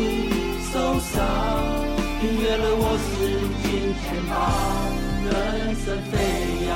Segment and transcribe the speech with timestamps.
[0.00, 1.22] 你受伤。
[2.20, 3.08] 订阅了我是
[3.62, 4.34] 金钱豹，
[5.26, 5.30] 人
[5.74, 6.16] 生飞
[6.66, 6.70] 扬。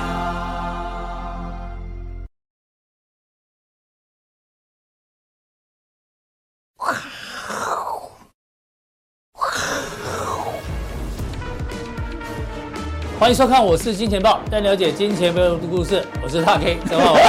[13.18, 16.04] 欢迎收看，我是金钱豹，带你了解金钱背后的故事。
[16.22, 17.22] 我是大 K 陈浩文。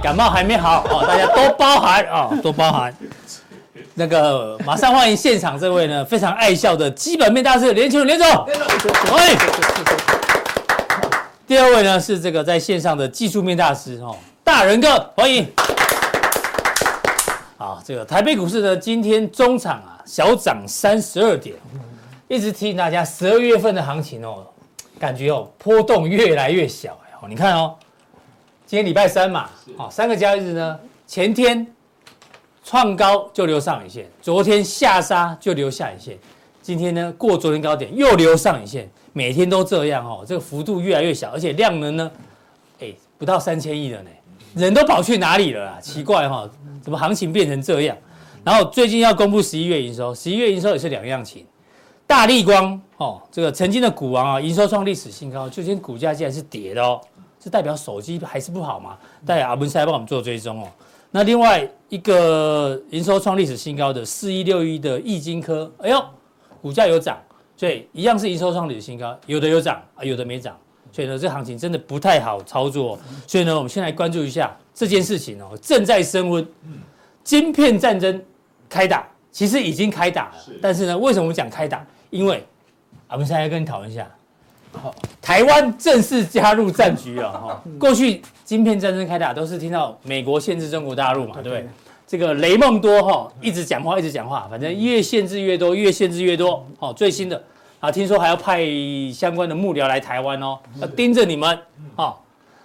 [0.00, 2.94] 感冒还没好哦，大家多包涵啊，多包涵。
[3.96, 8.28] 那个马上欢迎现场这位呢，非常爱笑的基本面大师连清连总。
[8.28, 9.38] 欢迎。
[11.46, 15.48] 第二位呢是这个在线上的技术面大师哦，大仁哥，欢迎。
[17.56, 21.54] 啊，这个台北股市呢，今天中场啊小涨三十二点，
[22.26, 24.44] 一直提醒大家十二月份的行情哦。
[24.98, 27.76] 感觉哦，波动越来越小哦，你看哦，
[28.66, 31.64] 今天礼拜三嘛，哦，三个交易日呢，前天
[32.64, 36.18] 创高就留上影线，昨天下杀就留下影线，
[36.62, 42.10] 今天呢过昨天高点又留上影线，每天都这样哦，这个幅度越来越小，而且量能呢，
[42.80, 44.10] 哎，不到三千亿了呢，
[44.54, 45.78] 人都跑去哪里了啦？
[45.78, 46.48] 奇怪哈，
[46.82, 47.94] 怎么行情变成这样？
[48.42, 51.46] 然后最近要公布十一月营收，十一月营收也是两样情。
[52.06, 56.98] 大立光哦，这个曾经的股王啊，营收创历史新高，最近股价竟然是跌的哦，
[57.42, 58.96] 是代表手机还是不好吗？
[59.26, 60.68] 代表阿文塞帮我们做追踪哦。
[61.16, 66.04] 那另外一个营收创历史新高的四一六一的易金科，哎呦，
[66.60, 67.16] 股价有涨，
[67.56, 70.58] 所以一样是营收创历史新高，有的有涨啊，有的没涨，
[70.90, 72.98] 所以呢，这行情真的不太好操作。
[73.28, 76.44] 所以呢，我们先来关注一下这件事情哦，正在升温，
[77.22, 78.20] 晶片战争
[78.68, 81.86] 开打，其实已经开打了，但是呢，为什么我们讲开打？
[82.10, 82.44] 因为，
[83.08, 84.10] 我们现在要跟你讨论一下，好，
[85.20, 87.62] 台湾正式加入战局了 哈。
[87.78, 91.68] 过去晶片战争开打都是听到美国限制中国大陆嘛，对不对？
[92.06, 96.64] 这个雷梦多哈一直讲话一直讲话，反正越限制越多，越限制越多。
[96.78, 97.42] 好，最新的
[97.80, 98.62] 啊，听说还要派
[99.12, 101.58] 相关的幕僚来台湾哦，要盯着你们。
[101.96, 102.22] 好，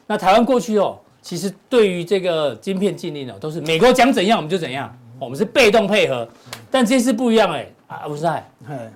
[0.08, 6.28] 那台湾过去哦，其实对于这个晶片禁令哦，都是美国讲怎样我们就怎样，我们是被动配合。
[6.70, 7.66] 但这次不一样哎。
[7.90, 8.48] 啊，不是哎，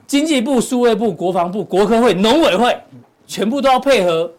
[0.06, 2.80] 经济部、数位部、国防部、国科会、农委会，
[3.26, 4.32] 全部都要配合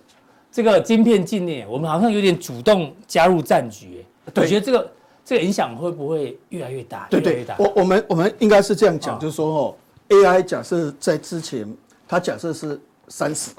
[0.53, 1.69] 这个晶片禁令。
[1.69, 4.93] 我们好像有点主动加入战局，对，我觉得这个
[5.25, 7.09] 这个影响会不会越来越大？
[7.11, 9.75] 对对，越越大我我们我们应该是这样讲，就是说哦
[10.11, 11.69] ，AI 假设在之前，
[12.07, 13.51] 它假设是三十，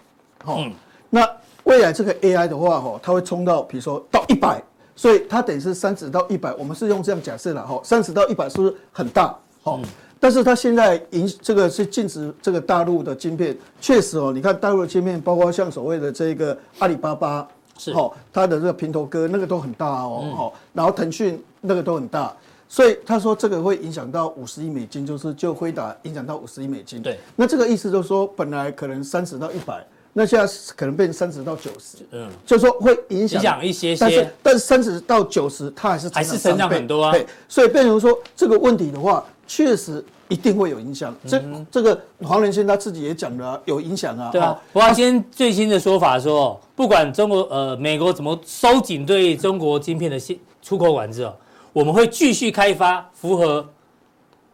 [0.46, 0.66] 哦，
[1.10, 1.30] 那
[1.66, 4.64] 未来这个 AI 的话，哈，它会冲到比如说到一百，
[4.96, 9.38] 所以它等于是三十到一百，我们是用这样假设了，哈，三十到一百是不是很大？
[9.64, 9.82] 哦。
[10.26, 17.48] 但是它现在影这个是禁止这个大陆的晶片，确实哦，你看大陆的晶片，包括像所谓的这个阿里巴巴，
[17.78, 17.92] 是。
[17.92, 22.36] 哦，它的这个平头哥那个都很大哦，哦，然后腾讯那个都很大，
[22.68, 27.04] 所以他说这个会影响到五十亿美金，就是就辉达影响到五十亿美金。
[27.04, 40.04] 对，那这个意思就是说，本来可能三十到一百，那现在可能变三十到九十，嗯，就是说会影响影响一些些，但是但是三十到九十它还是还是成长很多啊，对，所以变成说这个问题的话，确实。
[40.28, 44.30] 一定会有影响，这这个黄仁勋他自己也讲了，有影响啊。
[44.32, 50.20] 对啊，不过今天最新的说法说，不管中国呃美国怎么收紧对中国晶片的
[50.62, 51.34] 出口管制哦，
[51.72, 53.68] 我们会继续开发符合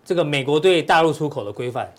[0.03, 1.89] 这个美国对大陆出口的规范，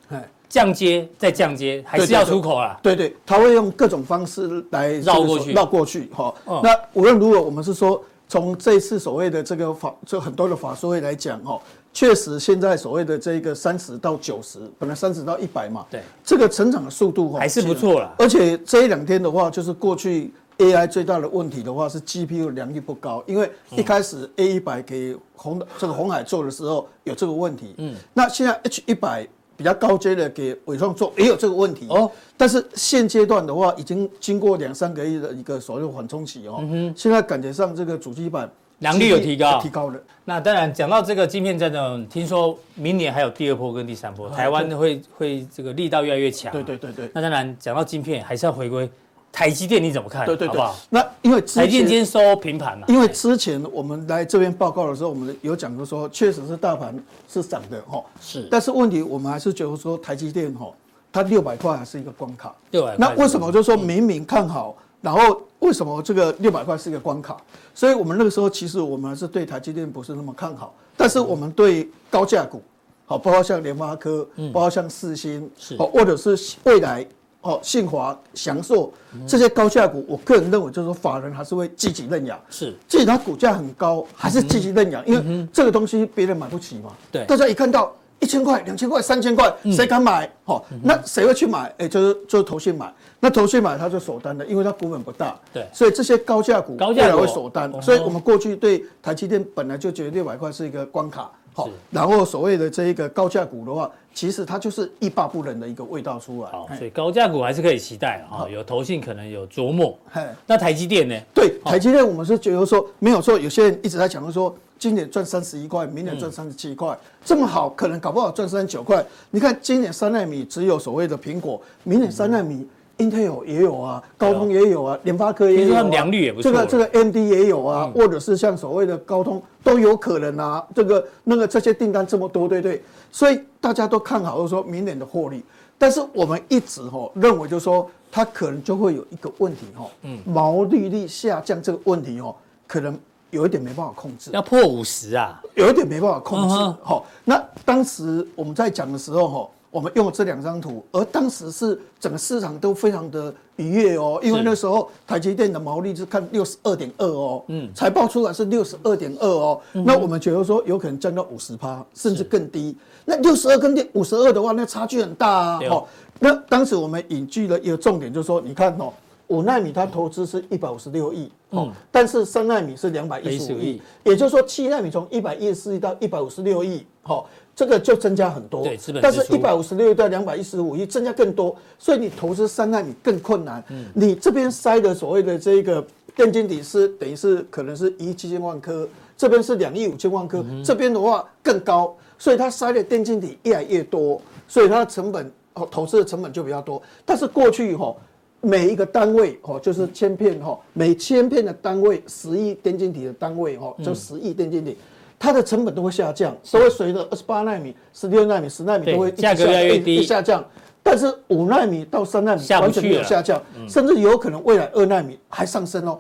[0.49, 2.79] 降阶再降阶，还是要出口啦。
[2.83, 6.35] 对对，他会用各种方式来绕过去，绕过去哈。
[6.63, 11.59] 那无论如何，我们是说从这次所谓的这个法，就很多的法说会来讲哈。
[11.93, 18.15] 确实，现在所谓的这个三十到九十，本来三十到一百嘛，对，这个成长的速度还是不错了。
[18.19, 32.11] 而且这一两天的话，就是过去 AI 最大的问题的话是 GPU 良率不高，因为一开始 A 一百给红这个红海做的时候有这个问题，嗯，那现在 H 一百比较高阶的给纬创做也有这个问题哦。
[32.39, 38.51] 但是现阶段的话，已经经过两三个月的一个所谓缓冲期哦，嗯，现在感觉上这个主机板。
[38.83, 39.99] 良率有提高，提高了。
[40.25, 46.53] 那当然，讲到这个晶片战争，听说明年还有第二波跟第三波，台湾会会这个力道越来越强。
[46.53, 47.11] 对对对对。
[47.15, 48.91] 那当然，讲到晶片，还是要回归
[49.31, 50.27] 台积电，你怎么看？
[50.27, 50.49] 对对对。
[50.49, 50.77] 好不好？
[50.91, 52.87] 那因为台积电今天收平盘嘛。
[52.89, 56.95] 因为之前我们来这边报告的时候，我们有讲过说，确实是大盘
[57.29, 58.03] 是涨的哈。
[58.21, 58.49] 是。
[58.51, 60.69] 但是问题，我们还是觉得说，台积电哈，
[61.13, 62.53] 它六百块还是一个关卡。
[62.73, 62.99] 六百块。
[62.99, 64.77] 那为什么就说明明看好？
[65.01, 67.37] 然后为什么这个六百块是一个关卡？
[67.73, 72.61] 所以我们那个时候其实我们还是对台积电不是那么看好，但是我们对高价股，
[73.07, 75.49] 好，包括像联发科，包括像世芯，
[75.79, 77.07] 好，或者是未来，
[77.43, 78.93] 哦，信华、祥硕
[79.27, 87.95] 这些高价股，我个人认为就是说法人还是会积极认养，是，即使它股价很高，还是积极认养，因为这个东西别人买不起嘛，对，大家一看到。
[88.23, 90.31] 一千块、两千块、三千块，谁敢买？
[90.45, 91.71] 好，那谁会去买？
[91.79, 92.91] 哎，就是就是投信买。
[93.19, 95.37] 那投信买他就锁单的，因为它股本不大。
[95.53, 97.71] 对，所以这些高价股高价股会锁单。
[97.83, 101.29] 所以我们过去对台积电本来就觉得六百块是一个关卡。
[101.53, 106.51] 好，然后所谓的这一个高价股的话，其实它就是欲罢不能的一个味道出来。
[106.51, 109.99] 好，所以高价股还是可以期待哈，有投信可能有琢磨。
[110.47, 111.15] 那台积电呢？
[111.35, 114.55] 对，台积电我们是觉得说没有错，有些人一直在讲说。
[114.83, 119.07] 今年赚三十一块，明年赚三十七块，这么好，可能搞不好赚三十九块。
[119.31, 122.67] 你看，今年三纳米只有所谓的苹果，明年三纳米
[122.99, 126.51] ，Intel 也有啊，高通也有啊，联发科也有啊，良率也不错。
[126.51, 130.67] 这个这个 AMD 也有啊，或者是像所谓的高通都有可能啊。
[130.75, 132.83] 这个那个这些订单这么多，对不对？
[133.13, 135.45] 所以大家都看好，就是说明年的获利。
[135.79, 139.89] 但是我们一直哈认为，就是说它可能就会有一个问题哈，
[140.25, 142.35] 毛利率下降这个问题哦，
[142.67, 142.99] 可能。
[143.33, 146.55] 有一点没办法控制，要破五十啊，有一点没办法控制。
[146.83, 162.77] 好，那当时我们在讲的时候，哈，我们用了这两张图，而当时是整个市场都非常的愉悦哦，因为那时候台积电的毛利是看六十二点二哦，嗯，财报出来是六十二点二哦，那我们觉得说有可能降到五十趴，甚至更低。
[163.07, 165.61] 那六十二跟五十二的话，那差距很大啊。
[165.71, 165.89] 好，
[166.21, 168.93] 那当时我们引据了一个重点，就是说，你看哦。
[169.33, 177.27] 五纳米它投资是一百五十六亿，嗯，但是三纳米是两百一十五亿，也就是说七纳米从一百一十四亿到一百五十六亿，好，
[177.57, 185.83] 这个就增加很多，对，但是一百五十六亿到两百一十五亿增加更多，所以你投资三纳米更困难，嗯，你这边塞的所谓的这个
[186.15, 188.87] 电晶体是等于是可能是一亿七千万颗，
[189.17, 197.97] 这边是两亿五千万颗，这边的话更高，所以它塞的电晶体越来越多，所以它的成本哦投资的成本就比较多，但是过去哈。
[198.45, 204.77] 每一个单位哦，就是千片哈，每千片的单位，十亿电晶体的单位哈，就十亿电晶体，
[205.17, 210.03] 它的成本都会下降，都会随着二十八纳米、十六纳米、十纳米都会价格越来越低。
[210.03, 210.45] 下降。
[210.83, 215.97] 但是五纳米到三纳米完全没有下降，甚至有可能未来二纳米还上升哦。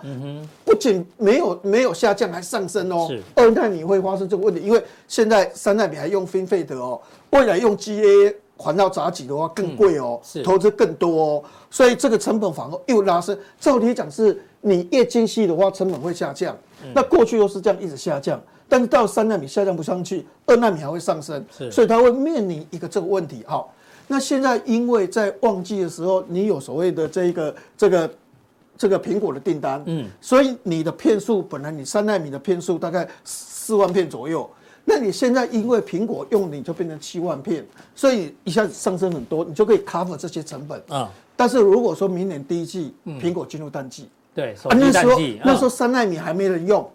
[0.64, 3.08] 不仅没有没有下降，还上升哦。
[3.36, 7.00] 二纳米会发生这个问题，因为现在三纳米还用 FinFET 哦，
[7.30, 8.34] 未来用 GA。
[8.54, 13.36] 环绕杂技的话更贵哦，投资更多哦，所以这个成本反而又拉升。
[13.58, 16.54] 照理讲是，你越精细的话，成本会下降。
[16.94, 18.38] 那过去又是这样一直下降，
[18.68, 23.42] 但是到三纳米下降不上去，二纳米还会上升，所以它会面临一个这个问题。
[23.46, 23.72] 好，
[24.06, 28.10] 那现在因为在旺季的时候，你有所谓的这个这个
[28.76, 34.48] 这个苹果的订单，嗯，所以你的片数本来你三纳米的片数大概四万片左右。
[34.84, 37.64] 那你现在因为苹果用你就变成七万片，
[37.94, 41.10] 所以一下子上升很多，你就可以 cover 这些成本啊。
[41.36, 46.88] 但是如果说明年第一季苹果进入淡季，对，那时候那时候三纳米还没人用。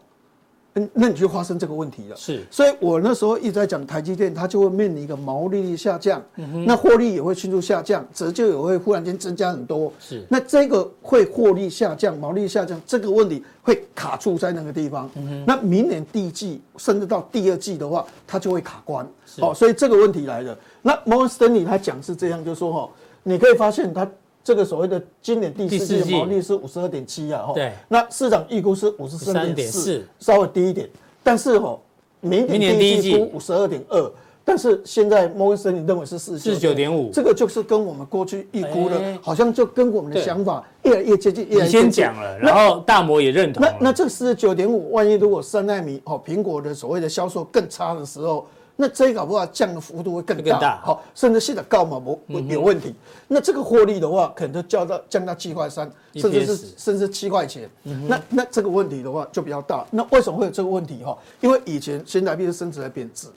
[0.93, 2.15] 那你就发生这个问题了。
[2.15, 6.21] 是，所以我那时候一直在讲台积电，它就会面临一个毛利率下降，
[6.65, 9.91] 那获利也会迅速下降，折旧也会忽然间增加很多。
[9.99, 15.09] 是，那这个会获利下降、毛利率下降这个问题会卡住在那个地方。
[15.45, 19.07] 那明年第一季甚至到第二季的话，它就会卡关。
[19.39, 20.57] 好，所以这个问题来了。
[20.81, 22.89] 那摩根士丹利他讲是这样，就是说哈，
[23.23, 24.07] 你可以发现它。
[24.47, 30.89] 这个所谓的今年第四季的毛利是五十二点七啊，对，那市场预估是五十三点四，稍微低一点。
[31.21, 31.77] 但是哈，
[32.21, 34.09] 明年第一季估五十二点二，
[34.45, 41.45] 但是现在摩根士丹利认为是四十九点五，这个就是跟我们过去预估的，好像就跟我们的想法越来越接近。
[41.49, 43.61] 你先讲了，然后大摩也认同。
[43.61, 48.47] 那那这四十九点五，万一如果三纳米哦，苹果的所谓的销售更差的时候。
[48.79, 52.93] 那这个搞不好降的幅度会更大，好，甚至现在高嘛不有问题。
[53.27, 57.67] 那这个获利的话，可能就降到降到七块三，甚至是甚至七块钱。
[58.07, 59.83] 那那这个问题的话就比较大。
[59.89, 61.17] 那为什么会有这个问题哈？
[61.41, 63.27] 因为以前新台币是升值还贬值，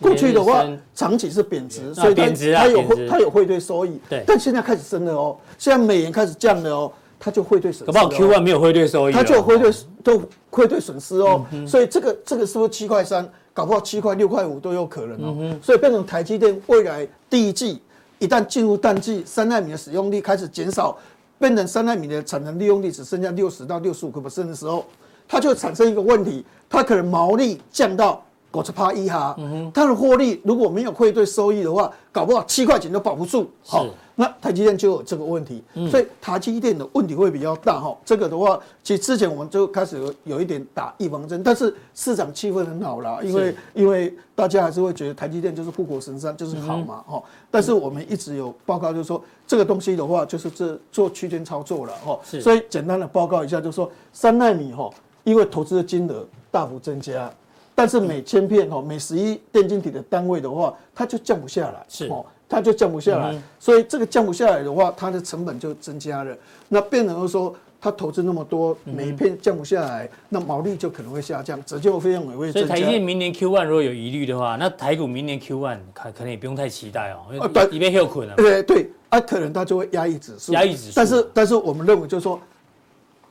[0.00, 4.00] 过去的话长期是贬值，所以它它有它有汇兑收益。
[4.08, 7.86] 对，但现在开始升了哦，现在美元开始降了哦，它就汇兑损失。
[7.86, 9.72] 搞不好 Q one 没有汇兑收益，它就有汇兑
[10.04, 11.44] 都汇兑损失哦。
[11.66, 13.28] 所以这个这个是不是七块三？
[13.58, 17.82] 搞不好七块六块五都有可能哦，所以变成台积电未来第一季
[18.20, 20.96] 一旦进入淡季，三纳米的使用率开始减少，
[21.40, 24.86] 变成三纳米的产能利用率只剩下六十到六十五个 percent 的时候，
[25.26, 29.36] 它就产生一个问题，它可能毛利降到五十趴以下，
[29.74, 33.50] 它的获利如果没有汇兑收益的话，搞不好七块钱都保不住。
[33.64, 33.86] 好。
[34.20, 37.96] 那台积电就有这个问题，所以台积电的问题会比较大哈。
[38.04, 47.22] 这个的话，其实之前我们就开始有有一点打预防针，但是市场气氛很好啦，因为因为大家还是会觉得台积电就是护国神山，就是好嘛哈。
[47.48, 52.18] 但是我们一直有报告，就是说这个东西的话，就是这做区间操作了哈。
[52.24, 54.90] 所以简单的报告一下，就是说三纳米哈，
[55.22, 57.32] 因为投资的金额大幅增加，
[57.78, 66.36] 但是每千片哦，每十一电晶体的单位的话，它就降不下来，是哦，它就降不下来，所以这个降不下来的话，它的成本就增加了。
[66.68, 72.66] 那变成说，它投资那么多，每一片降不下来，那毛利就可能会下降，折旧费用也会增加。
[72.66, 78.34] 所以台积电明年 Q one 如果有疑虑的话，那台股明年 Q one 可可能也不用太期待哦，因为里面有可能。
[78.34, 80.92] 对对，啊，可能它就会压抑指数，压抑指数。
[80.96, 82.40] 但是但是我们认为就是说。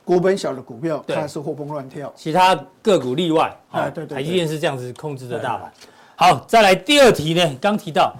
[0.08, 3.54] 股本小的股票，它是活蹦乱跳，其他个股例外。
[3.72, 5.70] 哎，对对，台积电是这样子控制的大盘。
[6.16, 8.16] 好，再来第二题呢，刚提到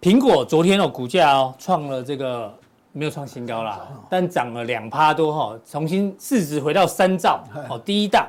[0.00, 2.50] 苹果昨天哦，股价哦创了这个
[2.92, 8.26] 没有创新高啦，但涨了两趴多哈，重新市值回到三兆哦，第一大。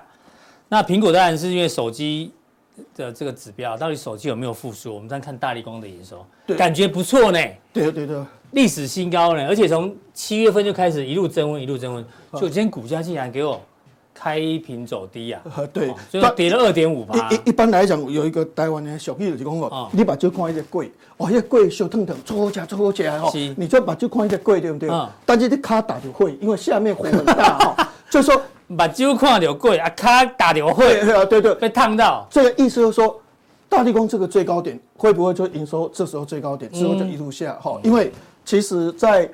[0.68, 2.34] 那苹果当然是因为手机
[2.94, 4.94] 的这个指标，到底手机有没有复苏？
[4.94, 6.26] 我们再看大力光的营收，
[6.58, 7.40] 感觉不错呢。
[7.72, 8.22] 对对对。
[8.52, 12.06] 历史新高呢，而且从七月份就开始一路增温，一路增温。
[12.34, 13.60] 就今天股价竟然给我
[14.14, 15.42] 开平走低啊！
[15.74, 17.30] 对，所以跌了二点五吧。
[17.32, 24.90] 一一般来讲，有一个台湾的小朋友就讲哦，你把就看一只贵，哦，那个贵小腾腾，搓起来搓起来哈，你就把就看一只贵，对不对？
[25.26, 28.40] 但是你卡打就会，因为下面火很大哈， 就说
[28.78, 32.28] 把就看就贵啊，卡打就会，对对，被烫到。
[32.30, 33.20] 这个意思就是说，
[33.70, 37.80] 大立光这个最高点会不会就营收这时候最高点之后就一路下哈？
[37.84, 38.12] 因为
[38.44, 39.30] 其实，在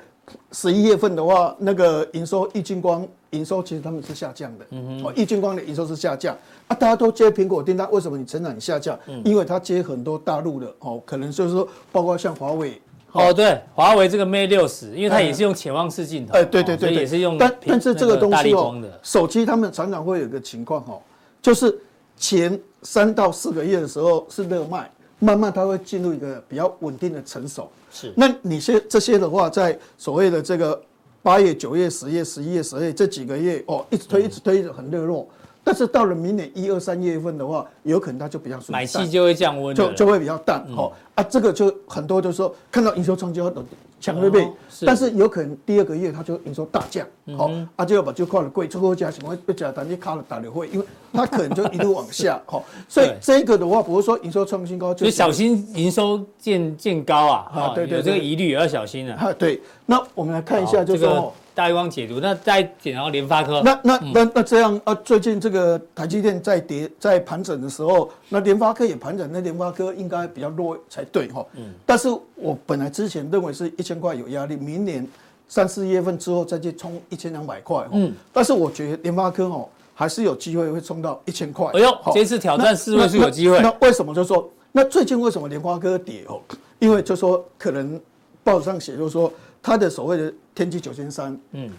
[0.52, 6.36] 十一月份的话，那个营收易晶光营收其实他们是下降的，嗯哦，易晶光的营收是下降。
[6.66, 8.98] 啊，大家都接苹果订单，为什么你成长下降？
[9.24, 12.80] 因为它接很多大陆的哦，可能就是说，包括像华为。
[13.12, 21.00] 哦，对，华为这个 Mate 六十，因为它也是用潜望式镜头，哎，对对对，也是用，但但是这个东西哦，手机他们常常会有一个情况哦，
[21.40, 21.76] 就是
[22.18, 24.90] 前三到四个月的时候是热卖。
[25.20, 28.12] 慢慢它会进入一个比较稳定的成熟，是。
[28.16, 30.80] 那你些这些的话，在所谓的这个
[31.22, 35.28] 八月、九月、十月、十一月、十二月这几个月哦，一直推一直推很热络。
[35.68, 40.90] 但是到了明年一二三月份的话，有可能它就比较买气就会降温，就就会比较淡哦。
[41.14, 43.52] 啊，这个就很多就是说看到营收创高
[44.00, 44.48] 抢对不对？
[44.86, 47.06] 但是有可能第二个月它就营收大降，
[47.36, 49.36] 好，啊就要把就靠了贵，最后加什么？
[49.44, 59.32] 不加单，你卡了打流会，因为它可能就一路往下，好， 所以这个的话不是说营收创新高，就小心营收见见高啊，啊对对，这个疑虑也要小心啊。
[59.32, 74.54] 对，那我们来看一下，就是说大立光解读，那再点到联发科，那那那那这样啊，最近这个台积电在跌在盘整的时候，那联发科也盘整，那联发科应该比较弱才对哈，嗯，但是我本来之前认为是一千块有压力。
[74.54, 75.04] 明年
[75.48, 81.72] 三四月份之后再去冲一千两百块，嗯，但是我觉得联发科哦还是有机会会冲到一千块。
[81.74, 83.58] 哎呦，这次挑战四位数有机会。
[83.60, 86.40] 那为什么就说那最近为什么联发科跌哦？
[86.78, 88.00] 因为就说可能
[88.44, 91.70] 报纸上写就是说它的所谓的天玑九千三，嗯，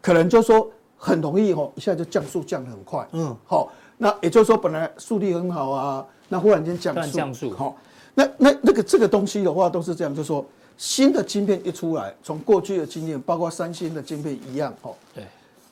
[0.00, 7.76] 可能就说很容易哦，一下就降速降得很快，嗯，好，那也就是说本来速率很好啊，那忽然间降速，降速，好，
[8.14, 10.44] 那那那个这个东西的话都是这样，就是说。
[10.76, 15.22] 新的晶片一出来，从过去的经验，包括三星的晶片一样，哦，对，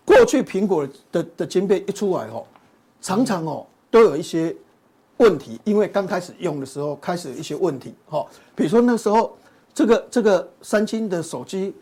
[0.05, 2.45] 过去苹果的的晶片一出来，哦，
[3.00, 4.55] 常常哦都有一些
[5.17, 9.35] 问题，因为刚开始用的时候开始有一些问题，哦，比如说那时候
[9.78, 11.73] 这个这个三星的手机，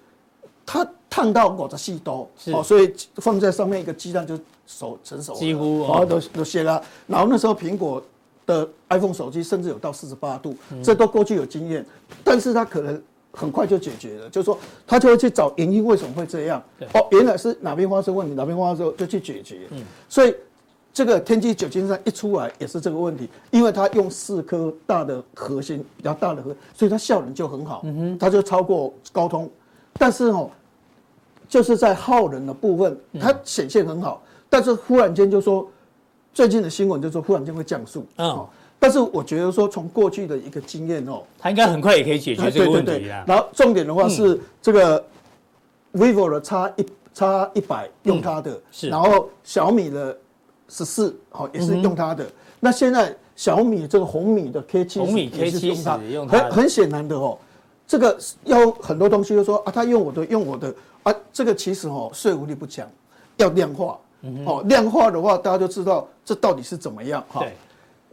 [0.66, 6.04] 它烫到我的细多，哦，所以放在上面一个鸡蛋就熟成熟了，几乎哦。
[6.04, 8.02] 都都卸了，然后那时候苹果
[8.44, 11.86] 的 iPhone 手机甚至有到四十八度，这都过去有经验，
[12.22, 13.02] 但是它可能。
[13.38, 16.62] 很快就解决了，就是说他就会去找原因，为什么会这样？
[16.94, 19.66] 哦，原来是哪边发生问题，哪边发生之后就去解决。
[19.72, 20.34] 嗯，所以
[20.96, 27.82] 这个天玑九千三一出来也是这个问题，因为它用四颗大的核心，比较大的核，所以它效能就很好。
[27.84, 29.46] 嗯哼，它就超过高通，
[29.98, 30.48] 但是哦，
[31.46, 35.68] 就是在耗能的部分，它显现很好，但是忽然间就说
[36.32, 38.06] 最近的新闻就说忽然间会降速。
[38.16, 38.46] 嗯。
[38.78, 43.22] 但是我觉得说，从过去的一个经验哦，它应该很快也可以解决这个问题啊。
[43.26, 45.04] 然后重点的话是这个
[45.92, 48.88] vivo 的叉一叉一百用它的，是。
[48.88, 50.16] 然后小米的
[50.68, 52.26] 十四好也是用它的。
[52.60, 55.68] 那现在小米这个红米的 K 七，红米 K 七
[56.12, 57.38] 用它，很很显然的哦，
[57.86, 62.88] 这个要很多东西就说啊，他用我的用我的啊，这个其实哦说服力不强，
[63.36, 63.98] 要量化。
[64.44, 67.44] 哦，量化的话大家就知道这到底是怎么样哈。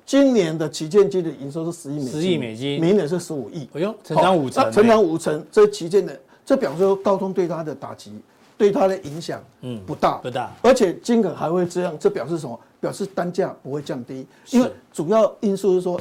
[0.06, 3.68] 今年的旗舰机的营收是十亿美金，十亿美金，明年是十五亿。
[3.74, 5.44] 哎呦，成长五成，成长五成。
[5.50, 8.12] 这旗舰的，这表示说高通对它的打击，
[8.58, 10.52] 对它的影响，嗯，不大，不大。
[10.62, 12.60] 而且金额还会这样，这表示什么？
[12.80, 15.98] 表示单价不会降低，因为主要因素是说，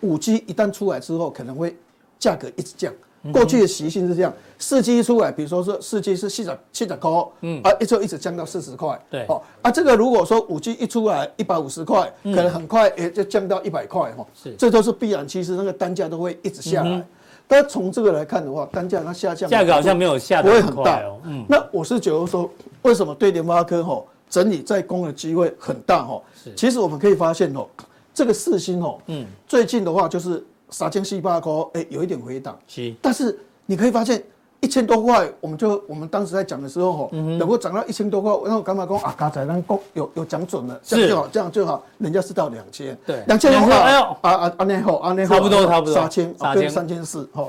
[0.00, 1.76] 五 G 一旦出来之后，可能会
[2.18, 2.92] 价格一直降，
[3.32, 7.10] 过去的习性是这样，四 G 一出来，比如说是四 G 是七十七十块，
[7.42, 7.62] 嗯。
[7.62, 17.06] 啊，一直一直降到四十块，对，哦啊，这个如果说五 G 一出来一百五十块，可能很快也就降到一百块哈，是，这都是必然，其实那个单价都会一直下来。
[17.48, 21.18] 但从这个来看的话，单价它下降，价格好像没有下，不会很大哦。
[21.24, 22.48] 嗯，那我是觉得说，
[22.82, 26.22] 为什么对联发科哈整理再攻的机会很大哈？
[26.44, 27.66] 是，其实我们可以发现哦，
[28.14, 30.44] 这个四星哦，嗯，最近的话就是。
[30.70, 32.94] 三千四百块，哎，有一点回档，是。
[33.00, 34.22] 但是你可以发现，
[34.60, 39.14] 一千多块，我们就我们当时在讲的时候，吼，能够涨到一千多块，然后干嘛讲啊？
[39.16, 41.84] 刚才那个有有讲准了，这样就好，这样就好。
[41.98, 47.48] 人家是到两千，对，两千的话，啊啊啊，那后啊那后，差不多差不多，三千，跟三千四，哈。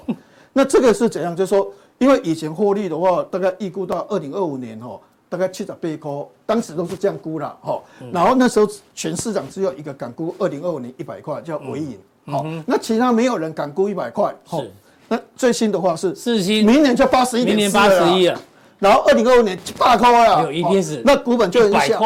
[0.53, 1.35] 那这个是怎样？
[1.35, 7.81] 就是说，因为以前获利的话，大概预估到二零二五年，哈，大概七十八块，当时都是这样估了，哈。
[8.11, 11.97] 然后那时候全市场只有一个敢估二零二五年一百块，叫尾影。
[12.25, 14.31] 好，那其他没有人敢估一百块。
[14.45, 14.71] 是，
[15.09, 18.39] 那最新的话是四星，明年就八十一，明年八十一了。
[18.79, 22.01] 然后二零二五年一百块啊，有 EPS，那股本就很小。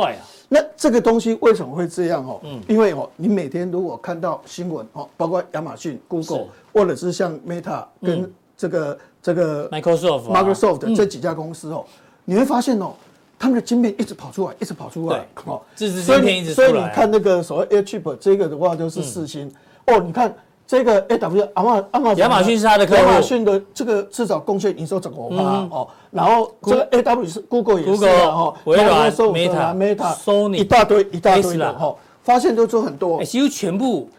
[0.49, 2.23] 那这个东西为什么会这样？
[2.25, 2.61] 哦，嗯。
[2.67, 11.83] 因为哦，你每天如果看到新闻哦，包括亚马逊、Google，或者是像 Meta 跟这个这个 Microsoft、Microsoft 这几家公司哦，
[12.23, 12.93] 你会发现哦，
[13.39, 15.25] 他们的晶片一直跑出来，一直跑出来。
[15.45, 19.51] 哦，所以所以你看那个所谓 AirChip 这个的话，就是四星。
[19.87, 20.33] 哦，你看
[20.65, 31.93] 这个 A W 阿马亚马亚马逊是它的客户，亚马逊的这个至少贡献营收整个趴哦，然后这个 A W 是 Google 也是哈，微软、Meta、Meta、Sony 一大堆一大堆的哈，
[32.23, 34.09] 发现都做很多，几乎全部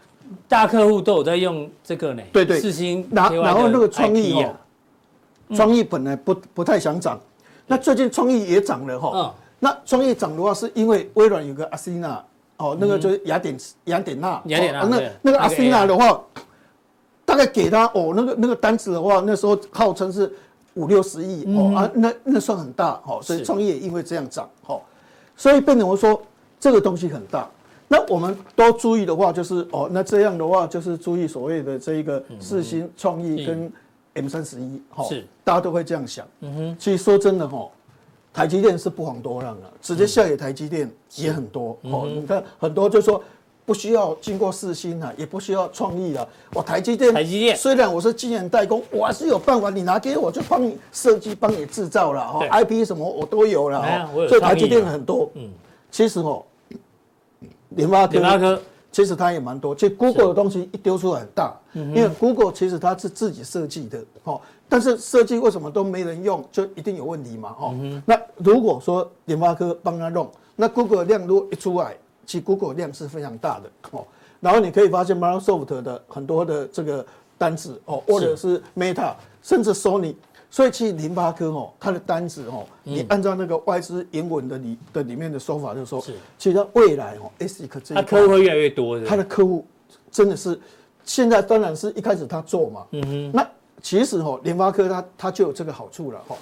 [0.47, 2.21] 大客户都有在用这个呢。
[2.31, 4.53] 对对，四星，然然后那个创意哦，
[5.55, 7.19] 创意本来不不太想涨，
[7.65, 12.23] 那最近创意也涨了哈，那创意涨的话是因为微软有个阿西娜。
[12.57, 16.23] 哦，那个就是雅典雅典娜，雅典娜，那那个阿斯娜的话，
[17.25, 20.31] 大概给他哦，那个那个单子的话，那时候号称是
[20.75, 21.43] 五六十亿。
[21.57, 23.01] 哦啊，那那算很大。
[23.05, 24.49] 哦，所以创业也因为这样涨。
[24.67, 24.81] 哦，
[25.35, 26.21] 所以变成我说
[26.59, 27.49] 这个东西很大，
[27.87, 33.71] 那我们都注意的话就是哦，那这样的话就是注意所谓的这一个四星创意跟
[34.13, 34.81] M 三十一。
[34.89, 35.27] 哈，是。
[35.43, 37.69] 大家都会这样想，嗯哼，其实说真的哈。
[38.35, 42.05] 台积电是不遑多让的，直接下给台积电也很多哦。
[42.13, 43.23] 你看很多就说
[43.65, 46.27] 不需要经过四星啊，也不需要创意啊。
[46.53, 52.45] 我台积电，台积电虽然我是晶圆代工，我还是有办法，你拿给我就帮你设计、帮你制造了哈。
[52.61, 54.27] IP 什么我都有了哦。
[54.27, 55.31] 所以台积电很多。
[55.35, 55.49] 嗯，
[55.89, 56.43] 其实哦，
[57.69, 58.61] 联发科。
[58.95, 71.93] 其实它也蛮多，其实 Google 的东西一丢出来很大，因为 Google 其实它是自己设计的，哦，但是设计为什么都没人用，就一定有问题嘛，哦，那如果说联发科帮他弄，那 Google 的量如果一出来，
[72.25, 74.05] 其实 Google 量是非常大的，哦，
[74.39, 77.05] 然后你可以发现 Microsoft 的很多的这个
[77.37, 80.15] 单子，哦，或者是 Meta，甚至 Sony。
[80.55, 86.01] 所以其实联发科哦，它的单子哦，你按照那个外资英文的里的里面的说法，就是说，
[86.37, 89.05] 其实未来哦，ASIC 这一块，它客户会越来越多的。
[89.05, 89.65] 它的客户
[90.09, 90.57] 真的是，
[91.03, 93.31] 现在当然是一开始他做嘛，嗯哼。
[93.33, 93.45] 那
[93.81, 96.37] 其实哦，联发科它它就有这个好处了哈。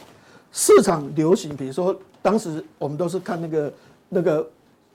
[0.51, 3.73] 市场流行，比如说当时我们都是看那个
[4.09, 4.47] 那个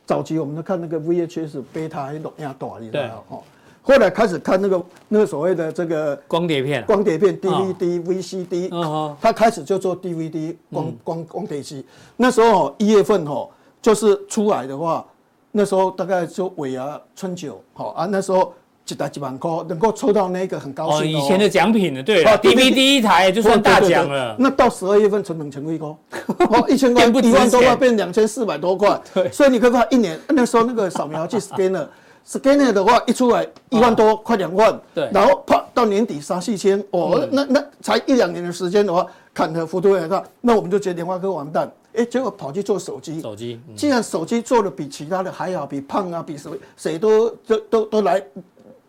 [0.07, 3.43] 早期，我们都看那个 VHS、贝塔还是龙亚多，你知道哈。
[3.89, 11.83] 后来开始看那个那个所谓的这个光碟片，光碟片 DVD、VCD，他开始就做 DVD 光光光碟机。
[12.15, 13.49] 那时候一月份哦，
[13.81, 15.03] 就是出来的话，
[15.53, 18.53] 那时候大概就尾牙春酒，好啊，那时候
[18.85, 21.11] 几台几万块，能够抽到那个很高兴。
[21.11, 24.37] 以前的奖品了，对，DVD 一台就算大奖了。
[24.39, 25.89] 那到十二月份存两千块，
[26.51, 31.87] 哦， 一千块一万多块变两千四百多块，对，所以你可以看一年，那时候那个扫描器 scanner。
[32.29, 48.23] Scanner 的话一出来一万多，快两万，对，然后啪到年底三四千，哦，那那才一两年的时间的话，砍的幅度也大，那我们就觉得联发科完蛋，哎，结果跑去做手机，手机，既然手机做的比其他的还好，比胖啊，比谁谁都都都都来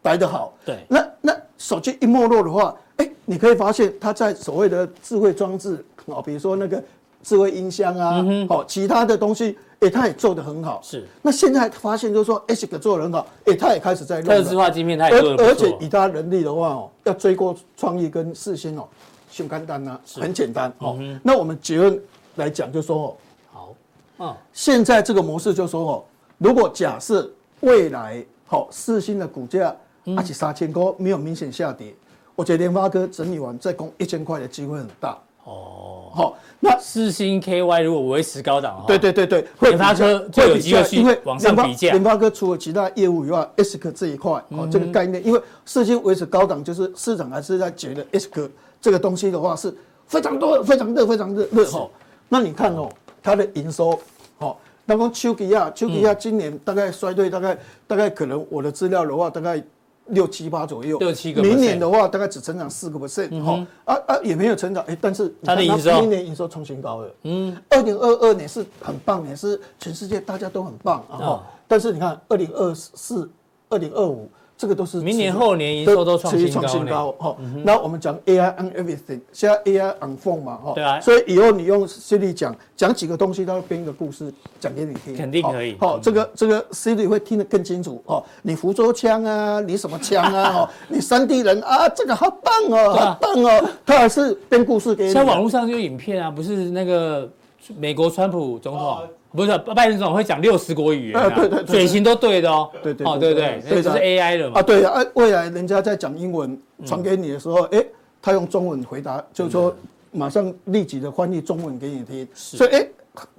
[0.03, 6.83] 来得好，对，那那手机一没落的话，哎，你可以发现它在所谓的智慧装置哦，比如说那个
[7.23, 9.57] 智慧音箱啊，哦，其他的东西。
[9.81, 10.81] 哎，他也做得很好。
[10.83, 11.07] 是。
[11.21, 13.25] 那现在发现就是说，ASIC 做得很好。
[13.45, 14.21] 哎，他也开始在。
[14.21, 18.87] 特制化晶片，他也做得而且以他能力的话哦，要追过创意跟四星哦，
[19.31, 20.99] 很简单呐，很简单哦。
[21.23, 21.97] 那我们结论
[22.35, 23.15] 来讲，就说哦，
[23.53, 23.75] 好，
[24.19, 26.03] 嗯，现在这个模式就说哦，
[26.37, 29.73] 如果假设未来好四星的股价
[30.17, 31.95] 而且三千高没有明显下跌，
[32.35, 35.17] 我觉得联发科整理完再攻一千块的机会很大。
[35.45, 35.98] 哦。
[36.11, 41.91] 好，那四星 KY 如果维持高档，对对对对，联发科就有机会去往上比价。
[41.91, 48.49] 联发科除了其他业务以外，ASIC 这一块哦，这个概念，因为四星维持高档，就是市场还是在觉得 ASIC
[48.81, 49.73] 这个东西的话是
[50.07, 51.89] 非常多、非常热、非常热热哈。
[52.27, 52.89] 那你看哦，
[53.21, 53.99] 它的营收，
[54.37, 59.63] 好，那么丘吉亚，丘吉亚今年大概衰退，大概大概可能我的资料的话，大概。
[60.09, 61.41] 六七八左右，六七个。
[61.41, 67.11] 明年的话，大概只成长四个 percent，哈啊啊，也没有成长，哎，但是它的营收，明年营收创新高了。
[67.23, 73.29] 嗯，二零二二年是很棒，也是全世界大家都很棒，然后，但是你看二零二四、
[73.69, 74.29] 二零二五。
[74.59, 77.33] 这个都是明年后年营收都创新高哈。
[77.63, 80.73] 那我们讲 AI on everything，现在 AI on phone 嘛哈。
[80.75, 80.99] 对啊。
[80.99, 85.15] 所以以后你用 Siri 讲讲几个东西，它会编一个故事讲给你听。
[85.15, 85.77] 肯定可以。
[85.79, 88.21] 好，这个这个 Siri 会听得更清楚哦。
[88.41, 90.51] 你福州腔啊，你什么腔啊？
[90.67, 93.69] 哦，你山地人啊，这个好棒哦，好棒哦。
[93.85, 95.13] 他还是编故事给你。
[95.13, 97.29] 像网络上就有影片啊，不是那个
[97.77, 98.97] 美国川普总统。
[99.31, 101.31] 不是拜登总统会讲六十国语言啊，
[101.67, 104.59] 嘴型都对的哦，对对哦对对，这是 AI 的嘛。
[104.59, 107.83] 啊对啊，未来人家在讲英文传给你的时候，哎，
[108.21, 109.75] 他用中文回答，就是说
[110.11, 112.87] 马上立即的翻译中文给你听，所以哎，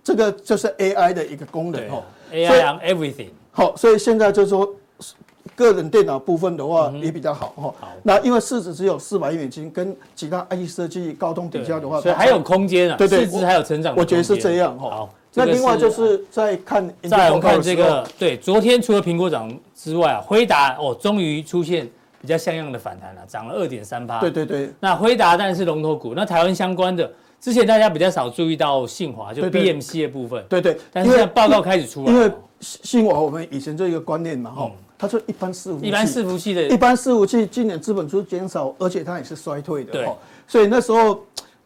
[0.05, 3.31] 这个就是 AI 的一个功能哦，AI on everything。
[3.50, 4.72] 好，所以现在就是说
[5.57, 7.74] 个人电脑部分的话也比较好哈。
[7.81, 15.09] 好，那因为市值只有四百亿美金，跟其他 IT 设计、高通比较的话，所以还有空间啊，对对，市值还有成长，我觉得是这样哈。
[15.35, 21.88] 那另外就是在看，再来我们看这个，对，昨天除了苹果涨之外啊，辉达哦，终于出现
[22.21, 24.19] 比较像样的反弹了，涨了二点三八。
[24.19, 24.73] 对对对。
[24.81, 27.09] 那辉达当然是龙头股，那台湾相关的，
[27.40, 30.45] 之前大家比较少注意到信华，就 BMC 的部分。
[30.49, 30.77] 对对。
[30.93, 32.12] 但是现在报告开始出来。
[32.12, 40.09] 因为信华我们以前这一个观念嘛，哈，他说一般伺服器，一般伺服器的，一般伺服器今年资本出减少，而且它也是衰退的，对，
[40.49, 41.21] 所以那时候。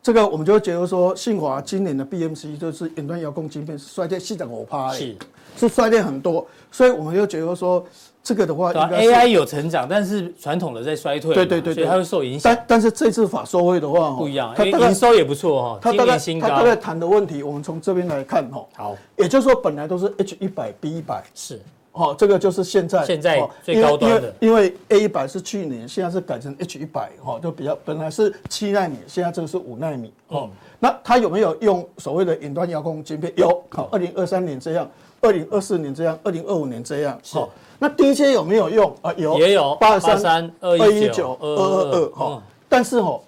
[0.05, 5.17] 这个我们就会觉得说，信华今年的 BMC 就是远端遥控晶片是衰退四点五趴，是。
[5.57, 7.83] 是衰退很多，所以我们就觉得说，
[8.23, 12.53] 这个的话应该 AI 有成长，但是传统的在衰退，对对对，所以它会受影响。
[12.53, 21.25] 但但是这次法收会的话，不一样，它营收也不错哈，它大概它大概谈的问题，我们从这边来看哈，好，也就是说本来都是 H 一百 B 一百。
[21.35, 21.59] 是。
[21.97, 33.33] 好，这个就是现在现在最高端的，因为 A 一百是去年，现在是改成 H 一百，哈，就比较本来是七纳米，现在这个是五纳米，哦，那它有没有用所谓的远端遥控晶片？
[33.37, 38.93] 有，好，二零二三年这样，二零二四年这样，二零二五年这样，好，那 DJ 有没有用？
[39.01, 39.13] 啊？
[39.17, 43.21] 有，也有八三三二一九二二二，哈，但是哈，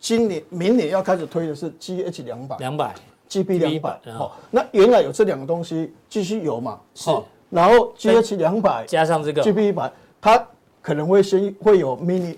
[0.00, 2.94] 今年明年要开始推的是 GH 两百，两百。
[3.26, 6.78] GB 两百，好，那原来有这两个东西继续有嘛？
[6.94, 7.10] 是。
[7.54, 9.40] 然后 G H 两百加上这个。
[9.40, 9.90] G B 一百，
[10.20, 10.44] 它
[10.82, 12.34] 可能会先会有 mini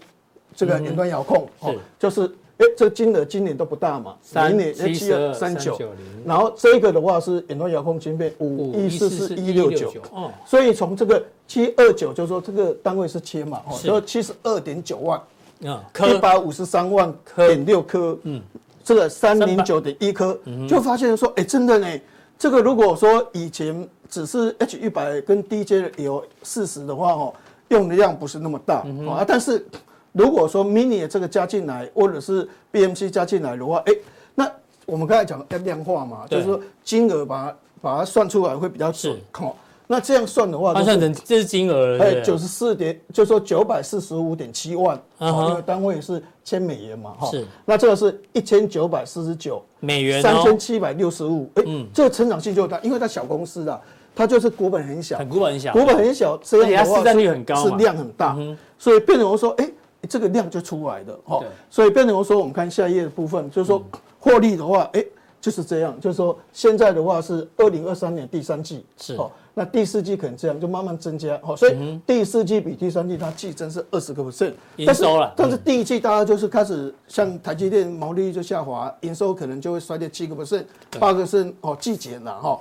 [0.55, 2.27] 这个远端遥控，哦，就是
[2.59, 5.79] 哎，这个金额今年都不大嘛，明年七二三九，
[6.25, 15.21] 然后这个的话是远端遥控芯片五一四四一六九，哦，所以从这个七二九就是说这个单位是千嘛，哦，就七十二点九万，
[15.65, 18.43] 啊，一百五十三万点六颗，嗯，
[18.85, 22.01] 这个三零九点一颗，就发现说，哎，真的呢，
[22.39, 23.89] 这个如果说以前。
[24.09, 27.35] 只是 H 一百跟 DJ 有四十的话哦，
[27.69, 29.25] 用的量不是那么大啊。
[29.27, 29.67] 但是
[30.13, 33.93] 如果说 Mini 这个加进来，或者是 BMC 加进来的话，哎，
[34.35, 34.51] 那
[34.87, 39.19] 我们刚才讲要量化嘛，就是说金额把它把它算出来会比较准。
[39.41, 39.55] 哦，
[39.87, 47.31] 那这样算的话，换算成这是金额，哎，九十四点，就是说九百四十五点七万，因为单位是千美元嘛，哈。
[47.31, 47.45] 是。
[47.65, 53.81] 那这个是一千九百四十九美元，三千七百六十五，哎，这个成长性就大，因为它小公司的。
[54.17, 58.35] 它就是股本很小，股本很小，股本很小，这样的话市占率很高，是量很大，
[58.79, 59.71] 所以变成我说，哎，
[60.09, 63.85] 这个量就出来的，哈，所以变成我说，我们看下一页的部分，就是说
[64.19, 65.05] 获利的话，哎，
[65.39, 80.65] 就是这样，就是说现在的话是二零二三年第三季，是，哦，那第四季可能这样就慢慢增加，哦，所以第四季比第三季它季增是二十个 percent，营收了，但是第一季大家就是开始像台积电毛利率就下滑，营收可能就会衰跌七个 percent，
[80.99, 82.59] 八个 percent，哦，季减了，哈。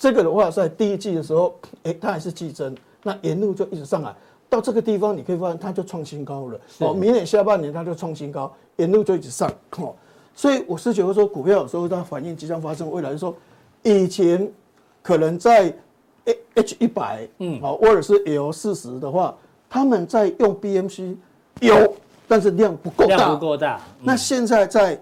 [0.00, 4.10] 这个的话，在第一季的时候，哎，它还是季增，那沿路就一直上来，
[4.48, 6.58] 到这个地方你可以发现它就创新高了。
[6.78, 9.52] 哦，明年下半年它就创新高，沿路就一直上。
[9.76, 9.94] 哦，
[10.34, 13.34] 所以我是觉得说，股票有时候它反应即将发生未来，说
[13.82, 14.50] 以前
[15.02, 15.70] 可能在
[16.54, 19.36] H 一百，嗯，好，或者是 L 四十的话，
[19.68, 21.14] 他们在用 BMC
[21.60, 21.94] 有，
[22.26, 23.78] 但是量不够大，量不够大。
[24.00, 24.98] 那现在在。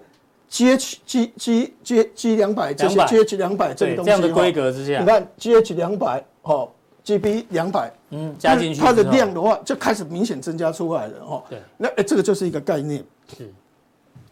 [0.49, 6.69] G H G G G G 两百这些 G H 两百这个东西，这样的规格之下，你看 G H 两百哦
[7.03, 11.43] ，G B 两百，嗯，加进去，它的量的话就开始明显增加出来了哦。
[11.49, 13.03] 对，那哎，这个就是一个概念。
[13.37, 13.53] 是，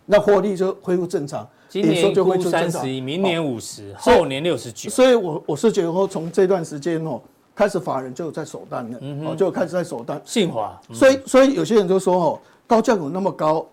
[0.06, 1.47] 那获利就恢复正常。
[1.69, 4.89] 今年估三十一，明年五十，后年六十九。
[4.89, 7.21] 所以我我是觉得说，从这段时间哦，
[7.53, 10.19] 开始法人就在守单了，哦，就开始在守单。
[10.25, 13.65] 信华，所以所以有些人就说哦，高价股那么高，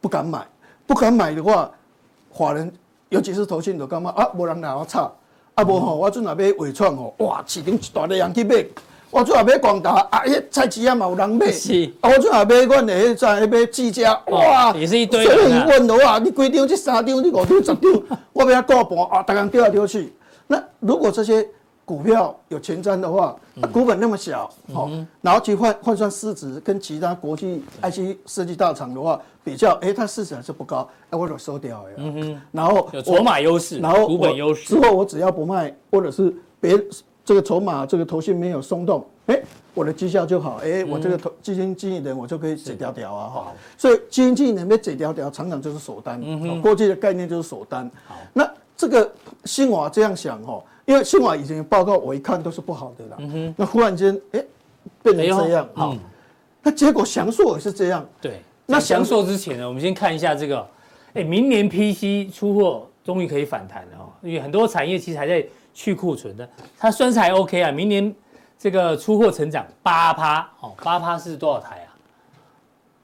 [0.00, 0.46] 不敢买，
[0.86, 1.70] 不敢买的话，
[2.40, 2.72] 法人
[3.10, 4.26] 尤其是投信就感觉啊？
[4.34, 5.12] 无人来我炒，
[5.54, 8.64] 啊无吼，我阵也买伟创哦，哇，市场一大堆人去买。
[9.10, 11.52] 我阵也买广达啊，迄菜市啊嘛有人买。
[11.52, 11.92] 是。
[12.00, 15.66] 啊，我阵也买阮的迄在迄买技嘉，哇，也是一堆人啊。
[15.68, 17.76] 问的话，你几张这三张，你五张十张，
[18.32, 20.10] 我不要过盘啊，大家丢来丢去。
[20.46, 21.46] 那如果这些
[21.90, 23.34] 股票有前瞻的话，
[23.72, 24.88] 股本那么小，好，
[25.20, 31.94] 然后去换换算市值，跟其他国际 IC 设计大厂的话比较，哎，它市值还是不高，哎，我就收掉呀。
[31.96, 32.40] 嗯哼。
[32.52, 34.68] 然后有筹码优势，然后股本优势。
[34.68, 36.80] 之后我只要不卖，或者是别。
[37.22, 39.40] 这个筹码，这个头绪没有松动，哎，
[39.72, 47.88] 我的绩效就好，哎，我这个投基金经理人我就可以解掉掉啊，哈，所以基金经理人被解掉掉，常常就是锁单，嗯，过去的概念就是锁单。
[48.08, 49.08] 好，那这个
[49.44, 54.44] 新华这样想哈，因为新华以前报告我一看都是不好的啦，嗯哼，那忽然间哎
[55.04, 55.96] 变成这样，好，
[56.62, 60.66] 那结果翔硕也是这样，对，那翔硕之前呢，我们先看一下这个，
[61.14, 65.46] 哎，明年 PC 出货终于可以反弹了哦，因为很多产业其实还在。
[65.72, 67.70] 去库存的，它算是还 OK 啊。
[67.70, 68.12] 明年
[68.58, 71.94] 这个出货成长八趴哦，八趴是多少台啊？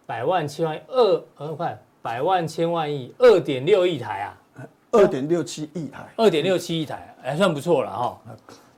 [0.04, 4.34] 百万千万亿二呃快百万千万亿二点六亿台啊，
[4.96, 8.18] 二点六七亿台，二点六七亿台还算不错了哈，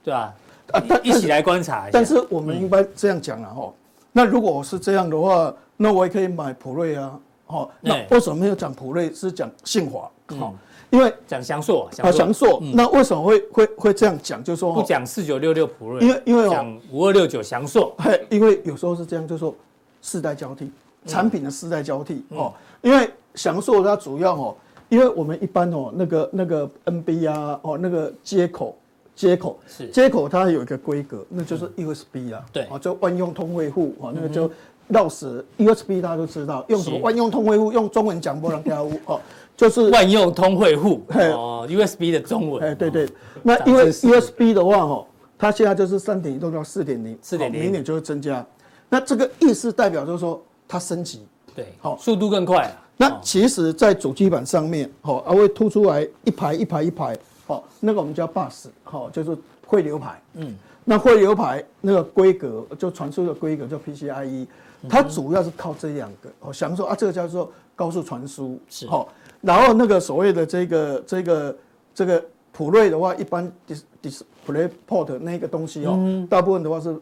[0.02, 0.34] 对吧？
[0.72, 1.90] 啊，一起来观察一下。
[1.92, 3.72] 但是我们应该这样讲了哈，
[4.12, 10.10] 那如果是这样的话，那我也可以买普瑞啊，哦，那为什么没有讲普瑞，是讲信华？
[10.38, 10.54] 好。
[10.90, 14.42] 因为讲祥硕，啊祥硕，那为什么会会会这样讲？
[14.42, 19.54] 就是说不讲四九六六普瑞，因为因为讲五二六九祥硕，嘿，因为有时候是这样，就是说
[20.00, 20.72] 世代交替，
[21.04, 22.54] 产品的世代交替哦。
[22.80, 24.56] 因为祥硕它主要哦，
[24.88, 28.76] 因为我们一般哦那个那个 NB 啊哦那个接口
[29.14, 29.88] 接口是。
[29.88, 32.66] 接口它有一个规格，那就是 USB 啊，对。
[32.70, 34.48] 哦，就万用通惠户哦，那个就
[34.90, 39.20] 钥匙 USB 大家都知道，用什么万用通惠户，用中文讲不能跳舞哦。
[39.56, 42.62] 就是万用通汇户哦，USB 的中文。
[42.62, 43.08] 哎，对对，
[43.42, 45.04] 那因为 USB 的话哦，
[45.36, 48.46] 它现在就是三点一动到四点零，四点零，明年就会增加。
[48.88, 52.72] 那这个意思代表就是说它升级，对，好，速度更快。
[53.00, 60.20] 那其实，在主机板上面，哦，还会凸出来一排一排一排，哦，那个我们叫 bus，哦，就是汇流排。
[60.34, 60.52] 嗯，
[60.84, 64.48] 那汇流排那个规格，就传输的规格叫 PCIe，
[64.88, 66.28] 它主要是靠这两个。
[66.40, 69.06] 哦想说啊，这个叫做高速传输，是哦。
[69.40, 71.56] 然后那个所谓的这个这个
[71.94, 77.00] 这个普瑞的话，一般 dis display port 那个东西哦，大部分的话是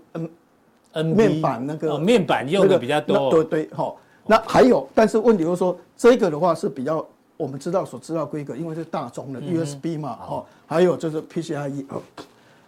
[0.93, 3.95] N 面板那个面板用的比较多，对对哈。
[4.27, 11.85] 那还有，但是问题就是说，这个的话是比较我们知道所知道规格，因为是大宗的 USB 嘛，哦，还有就是 PCIe。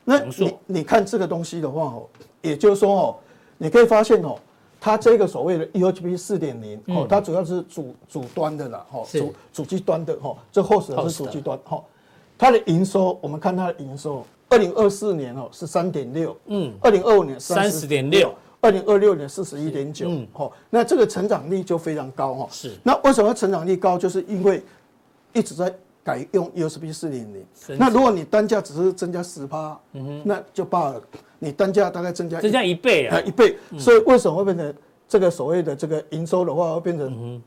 [0.05, 2.07] 那你你看这个东西的话哦，
[2.41, 3.17] 也就是说哦，
[3.59, 4.37] 你可以发现哦。
[4.81, 11.83] 它这个所谓的 USB 四点零哦，它主要是主主端的啦，哈，主主机端的哈，这后者是主机端哈。
[12.39, 22.49] 它的营收，我们看它的营收，二零二四年哦是三点六，嗯，二零二五年三十点六，二零二六年四十一点九，哈，那这个成长率就非常高哈。
[22.51, 23.97] 是，那为什么成长率高？
[23.97, 24.63] 就是因为
[25.33, 27.47] 一直在改用 USB 四点零。
[27.79, 31.03] 那如果你单价只是增加十趴，嗯哼，那就罢了。
[31.39, 34.75] 你单价大概增加增加一倍啊，一倍，所以为什么会变成
[35.09, 37.41] 这个所谓的这个营收的话会变成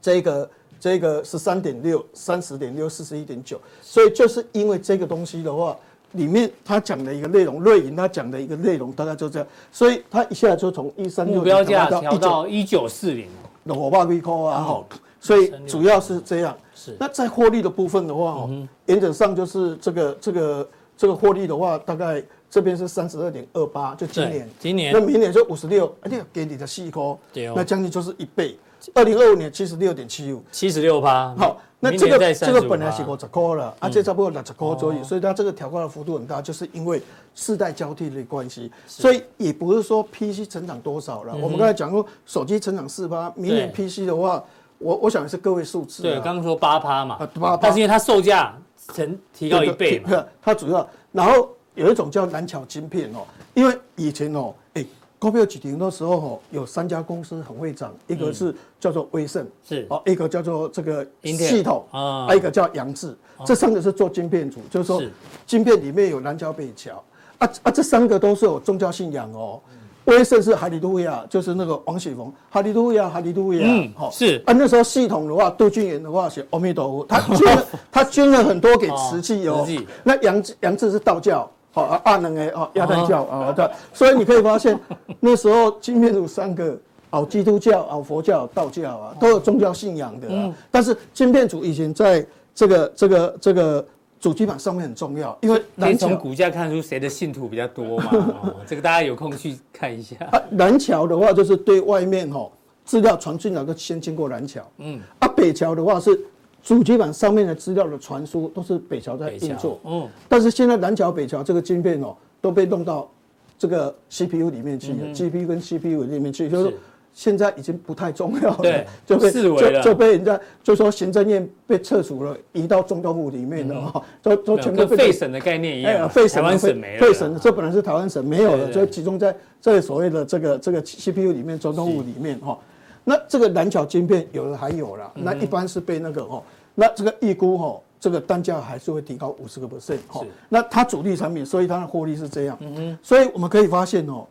[0.00, 5.76] 这个这个十三点六、三十点六、四十一点九，所以就是因为这个东西的话，
[6.12, 13.28] 里面他讲的一个内容，瑞银他讲的一个内容大概就这样，所以他一下就从一三六目标价调到一九四零，
[13.62, 14.86] 那我爸贵扣啊，好，
[15.20, 16.56] 所以主要是这样。
[16.74, 18.50] 是，那在获利的部分的话，哦，
[18.86, 22.22] 原则上就是这个这个这个获利的话，大概。
[22.52, 27.16] 这边是三十二点二八，就今年，今年那明年就五十六，而且给你的细科，
[27.54, 28.58] 那将近就是一倍。
[28.94, 31.34] 二零二五年七十六点七五，七十六趴。
[31.36, 37.02] 好，那这个这个本来是五十块了，啊，这差不多六十块左右，所以它这个调高的幅度很大，就是因为
[37.34, 38.70] 世代交替的关系。
[38.86, 44.42] 所以也不是说 PC 成长多少了，我们刚才讲过手机成长四趴，明年 PC 的话，
[44.78, 46.02] 我我想是个位数字。
[46.02, 48.54] 对，刚刚说八趴嘛，八趴，但是因为它售价
[48.94, 51.48] 成提高一倍嘛，它主要然后。
[51.76, 54.84] 有一种叫南桥晶片哦，因为以前哦，哎，
[55.20, 59.86] 股票起停的时候哦，有三家公司很会涨，一个是叫做威盛，是。
[59.90, 65.02] 哦，一个叫做这个系统啊，一个叫杨志，这三个是做晶片组，就是说
[65.46, 67.04] 晶片里面有南桥北桥
[67.36, 69.60] 啊啊，这三个都是有宗教信仰哦。
[70.06, 74.42] 威盛是哈利路亚，就是那个王雪峰，哈利路亚，哈利路亚，嗯，好是。
[74.46, 79.68] 啊，那时候系统的话，杜俊贤的话写阿弥陀佛，他捐了， 他捐了很多给瓷器哦，
[80.02, 81.48] 那杨杨志是道教。
[81.72, 84.78] 好啊，阿能哎，哦，亚太教啊，对，所以你可以发现，
[85.20, 86.76] 那时候金片组三个，
[87.10, 90.26] 哦，基督教、哦，佛教、道教啊，都有宗教信仰的。
[90.28, 90.52] 嗯。
[90.70, 93.86] 但是金片组以前在这个这个这个
[94.18, 98.10] 主机板上面很重要，因为可以从股价看出谁的信徒比较多嘛。
[98.42, 100.16] 哦，这个大家有空去看一下。
[100.32, 102.50] 啊，南桥的话就是对外面哈
[102.84, 104.60] 资料传进来都先经过南桥。
[104.78, 105.00] 嗯。
[105.20, 106.18] 啊，北桥的话是。
[106.62, 113.10] 主机板上面的资料的传输都是北桥在运作，嗯，但是现在南桥、北桥这个晶片哦都被弄到
[113.58, 116.50] 这个 CPU 里面去了、嗯、，GPU 跟 CPU 里面去，是。
[116.50, 116.74] 就是
[117.12, 123.80] 现在已经不太重要了，对， 就被就就被人家就说行政院被撤除了，移到中东部里面了。
[123.90, 132.56] 哈， 都都全部被废省的概念一样，废省台湾省没了，废省这本来是台湾省没有了，就集中在这所谓的这个这个 CPU 里面，中东部里面哈。
[133.04, 136.42] 那这个蓝桥晶片有的还有了，那一般是被那个哦，
[136.74, 140.24] 那这个预估哦，这个单价还是会提高五十个 percent 哈。
[140.48, 142.56] 那它主力产品，所以它的获利是这样。
[142.60, 142.98] 嗯嗯。
[143.02, 144.26] 所以我们可以发现哦，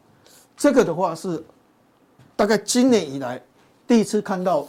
[0.55, 1.43] 这个的话是
[2.35, 3.41] 大概今年以来
[3.87, 4.67] 第一次看到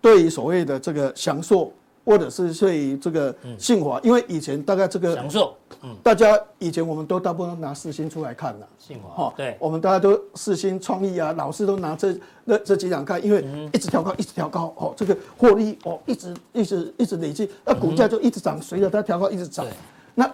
[0.00, 1.72] 对于所谓的这个翔硕。
[2.04, 19.64] 或者是对于这个信华，因为以前大概这个享受，嗯，大家以前我们都大部分都拿四星出来看了，信华，哈，对，我们大家都四星创意啊，老师都拿这那这几档看，因为一直调高，一直调高，哦，这个获利哦，一直一直一直累积，那股价就一直涨，随着它调高一直涨。
[20.14, 20.28] 那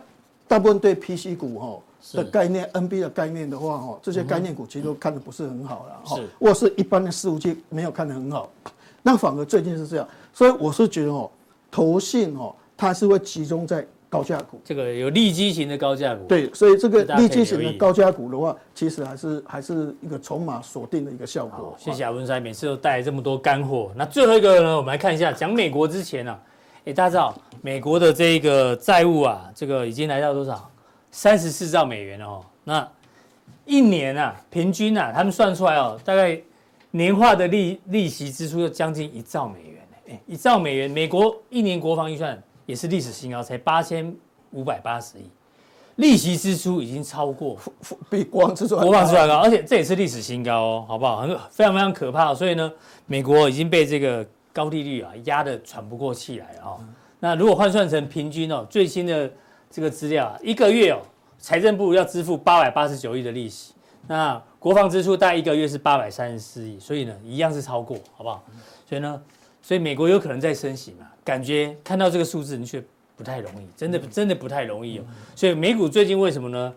[0.46, 1.78] 大部分对 PC 股哈
[2.14, 8.48] 的概念，NB 的概念的话哈，这些概念股其实都看的不是很好了，哈，或是一般的伺服器没有看的很好，
[9.02, 11.30] 那反而最近是这样，所以我是觉得哦。
[11.70, 16.24] 投信哦，它是会集中在高价股，这个有利基型的高价股。
[16.24, 21.74] 对，所以这个利基型的高价股的话，其实还是还是一个筹码锁定的一个效果。
[21.78, 23.92] 谢谢阿文山，每次都带来这么多干货。
[23.94, 26.40] 那最后一个呢，我们来看一下，讲美国之前啊，
[26.86, 30.70] 哎，大家知道美国的这个债务啊，这个已经来到多少？
[31.10, 32.40] 三十四兆美元哦。
[32.64, 32.88] 那
[33.66, 36.40] 一年啊，平均啊，他们算出来哦，大概
[36.92, 39.77] 年化的利利息支出要将近一兆美元。
[40.26, 44.14] 一兆美元，美国一年国防预算也是历史新高，才八千
[44.52, 45.22] 五百八十亿，
[45.96, 47.56] 利息支出已经超过
[48.08, 51.22] 比国防支出国防支出还高，而且这也是历史新高哦，好不好？
[51.22, 52.72] 很非常非常可怕，所以呢，
[53.06, 56.80] 美国已经被这个高利率啊压得喘不过气来啊哦。
[57.20, 59.30] 那如果换算成平均哦，最新的
[59.70, 61.00] 这个资料啊，一个月哦，
[61.38, 63.74] 财政部要支付八百八十九亿的利息，
[64.06, 68.42] 那国防支出大概一个月是八百三十四亿，所以呢，一样是超过，好不好？
[68.88, 69.20] 所以呢。
[69.68, 71.06] 所以美国有可能在升息嘛？
[71.22, 72.82] 感觉看到这个数字，你却
[73.14, 75.04] 不太容易，真的真的不太容易哦。
[75.36, 76.72] 所以美股最近为什么呢？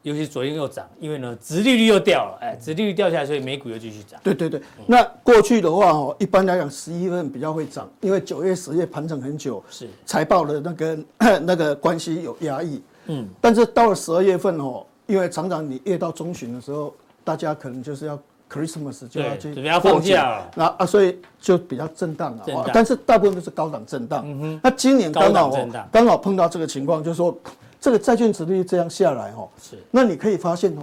[0.00, 4.18] 尤其昨天又涨，因为呢，殖利率又掉了，哎，殖利率掉下来，所以美股又继续涨。
[4.24, 4.58] 对对对。
[4.86, 10.98] 那过去的话哦，一般来讲，十一月份比较会涨，因为九月、十月盘整很久，是财报的那个
[11.44, 12.80] 那个关系有压抑。
[13.08, 13.28] 嗯。
[13.38, 18.18] 但是到了十二月份哦，因为常常你越到中旬的时候，大家可能就是要。
[18.52, 22.70] Christmas 就要去放假了，那啊，所以就比较震荡了。
[22.74, 24.24] 但是大部分都是高档震荡。
[24.26, 24.60] 嗯哼。
[24.64, 25.56] 那今年刚好
[25.92, 27.38] 刚好碰到这个情况，就是说
[27.80, 29.78] 这个债券殖利率这样下来哈，是。
[29.90, 30.82] 那你可以发现哦，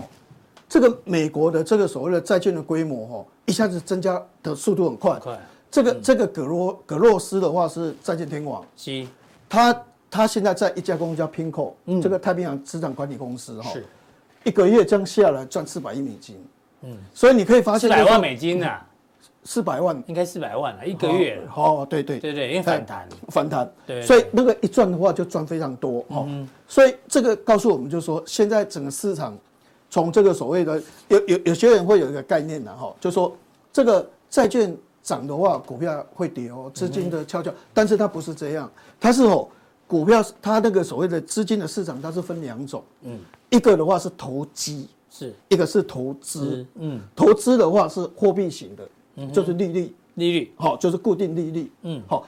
[0.69, 5.19] 这个美国的这个所谓的债券的规模哈，一下子增加的速度很快。
[5.19, 5.37] 快。
[5.69, 8.63] 这个这个葛洛葛洛斯的话是债券天王。
[8.77, 9.05] 是。
[9.49, 13.85] 他他现在在一家公司叫 PIMCO，这个太平洋资产管理公司哈，是。
[14.45, 16.41] 一个月这样下来赚四百亿美金。
[16.81, 18.79] 嗯，所以你可以发现，四百万美金呐，
[19.43, 21.41] 四百万应该四百万了，一个月。
[21.55, 23.71] 哦，对对对对，因为反弹，反弹。
[23.85, 26.27] 对，所以那个一赚的话就赚非常多哦。
[26.67, 29.37] 所以这个告诉我们，就是说现在整个市场
[29.89, 33.35] 从这个所谓的有有有些人会有一个概念的哈，就是说
[33.73, 37.53] 这个债券涨的话，股票会跌哦，资金的跷跷。
[37.73, 39.47] 但是它不是这样，它是哦，
[39.87, 42.83] 股票它那个所谓的资金的市场，它是分两种。
[43.03, 43.17] 嗯，
[43.49, 44.87] 一个的话是投机。
[45.09, 45.33] 是。
[45.49, 52.25] 一个是投资，嗯，投资的话是货币型的，嗯，就是利率，利率，好，就是固定利率，嗯，好，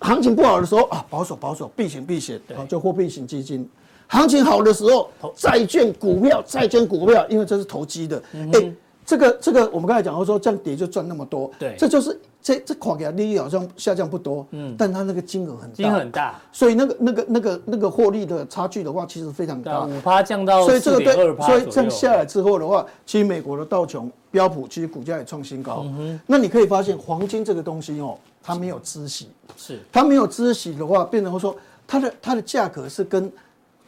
[0.00, 3.68] 行情不好的时候啊，保守保守，避险避险，好，就货币型基金，
[4.08, 8.22] 行情好的时候，债券股票，债券股票，因为这是投机的，
[8.52, 8.72] 哎，
[9.04, 12.18] 这个这个我们刚才讲过说，这样跌就赚那么多，对，这就是。
[12.44, 25.84] 这这款给利率好像下降不多，嗯，但它那个金额很大，金额很大，所以那个那个那个那个获利的差距的话，其实非常大，五趴降到所以这个对，所以这样下来之后的话，其实美国的道琼、标普其实股价也创新高。
[25.96, 29.78] 嗯，那你可以发现黄金这个东西哦，它没有孳息，是。
[29.92, 31.54] 它没有孳息的话，变成说
[31.86, 33.32] 它的它的价格是跟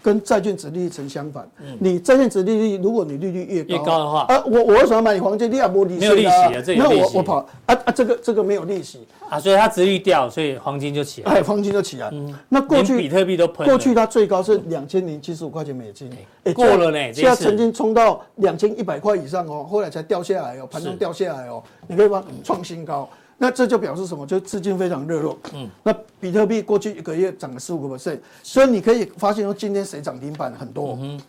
[0.04, 1.48] 跟债券值利率成相反。
[1.62, 5.50] 嗯，你债券值利率，如果你利率越高，越高的话，啊，我我为什么买你黄金？
[5.50, 7.00] 你也没利息，没有利息啊，这有利息。
[7.00, 11.32] 那我我跑啊啊，这个这个没有利息啊，所以它殖利率掉，所以黄金就起来。
[11.32, 12.10] 哎，黄金就起来。
[12.12, 16.10] 嗯，那过去比特币都喷，过去它最高是两千零七十五块钱美金，
[16.44, 23.08] 哎，过了呢，现在曾经冲到两千一百块以上哦，后来才掉下来哦，盘中掉下来哦，你可以吗创新高。
[23.36, 24.26] 那这就表示什么？
[24.26, 25.38] 就资金非常热络。
[25.52, 30.96] 嗯，那比特币过去一个月涨了十五个 percent，所以你可以发现说，今天谁涨停板很多？
[31.00, 31.20] 嗯，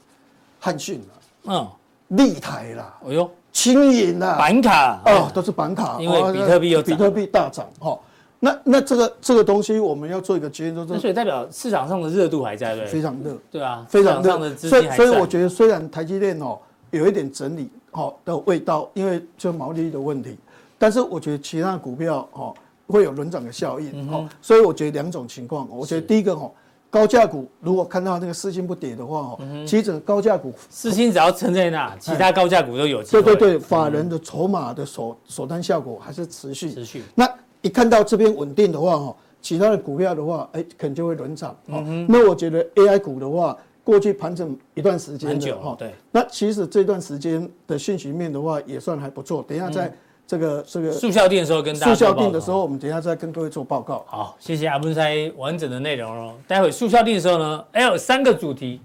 [0.60, 1.02] 汉讯
[1.46, 1.68] 嗯，
[2.10, 8.00] 立台啦，哎呦，青银啦，板卡哦，都是板卡，因为比特币有比特币大涨哦。
[8.40, 14.56] 那那这个这个东西我们要做一个结论，就是所以代表市场上的热度还在，对，非常热，对啊，非常热。
[14.56, 16.60] 所以所以我觉得，虽然台积电哦
[16.92, 20.38] 有一点整理哦的味道，因为就毛利率的问题。
[20.78, 22.54] 但是我觉得其他的股票哦
[22.88, 25.68] 会有轮涨的效应哦，嗯、所以我觉得两种情况。
[25.70, 26.52] 我觉得第一个哦，
[26.90, 33.24] 高价股如果看到那个四星不跌的话哦，嗯、其实整个高价股四星只要撑在那，其他高价股都有机会。
[33.24, 37.02] 对对对，法人的筹码的锁锁单效果还是持续持续。
[37.16, 37.28] 那
[37.62, 41.58] 一看到这边稳定的话哦，其他的股票的话，哎，可能就会轮涨。
[41.68, 42.06] 嗯哼。
[42.08, 45.92] 那我觉得 AI 股的话，过去盘整一段时间的哈，对。
[46.12, 49.44] 那其实这段时间的讯息面的话，也算还不错。
[49.48, 49.92] 等一下再。
[50.28, 54.04] 这个这个速效定的时候跟大家速效定的时候，我们等一下再跟各位做报告。
[54.08, 56.36] 好，谢谢阿文塞完整的内容哦。
[56.48, 58.82] 待会速效定的时候呢，哎有三个主题，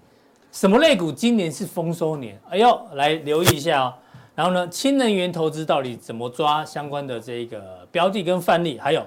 [0.52, 2.38] 什么类股今年是丰收年？
[2.50, 3.94] 哎呦，来留意一下哦。
[4.34, 8.78] 然后呢，氢能源投资到底怎么抓相关的这个标的跟范例？
[8.78, 9.02] 还有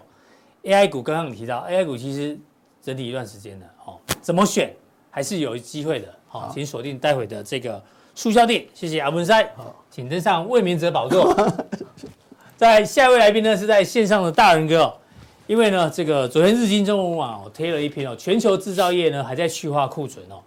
[0.64, 2.38] AI 股，刚刚你提到 AI 股其实
[2.82, 4.76] 整体一段时间了哦，怎么选
[5.10, 6.08] 还是有机会的。
[6.28, 7.82] 好，请锁定待会的这个
[8.16, 8.68] 速效定。
[8.74, 11.32] 谢谢阿文塞，好，请登上卫冕者宝座。
[12.56, 14.93] 在下一位来宾呢，是在线上的大仁哥，
[15.47, 20.39] 因为呢，这个昨天日经中文网贴了一篇哦，全球制造业呢还在去化库存哦。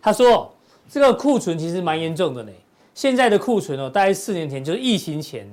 [0.00, 0.52] 他说
[0.88, 2.52] 这个库存其实蛮严重的呢，
[2.94, 5.48] 现在的库存哦，大概四年前就是疫情前，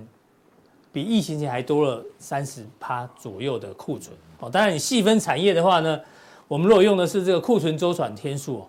[0.91, 4.49] 比疫情前还多了三十趴左右的库存哦。
[4.49, 5.99] 当然你细分产业的话呢，
[6.47, 8.67] 我们如果用的是这个库存周转天数哦，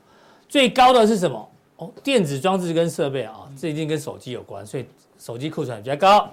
[0.49, 1.51] 最高的是什么？
[1.77, 4.87] 哦，电子装置跟设备啊，这一定跟手机有关，所以
[5.19, 6.31] 手机库存比较高。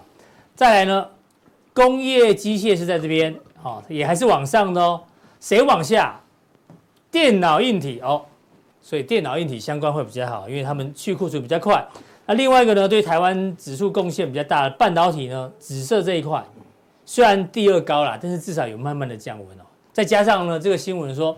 [0.62, 1.08] 再来呢，
[1.74, 5.02] 工业机械是在这边，哦，也还是往上的哦。
[5.40, 6.22] 谁往下？
[7.10, 8.24] 电脑硬体哦，
[8.80, 11.84] 所以电脑硬体相关会比较好，因为他们去库存比较快。
[12.28, 16.46] 那另外一个呢，对台湾指数贡献比较大的半导体呢，紫色这一块，
[17.08, 19.64] 虽然第二高啦，但是至少有慢慢的降温哦。
[19.92, 21.36] 再加上呢，这个新闻说，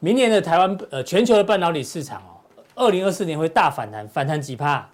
[0.00, 2.34] 明年的台湾呃全球的半导体市场哦，
[2.74, 4.90] 二零二四年会大反弹，反弹几趴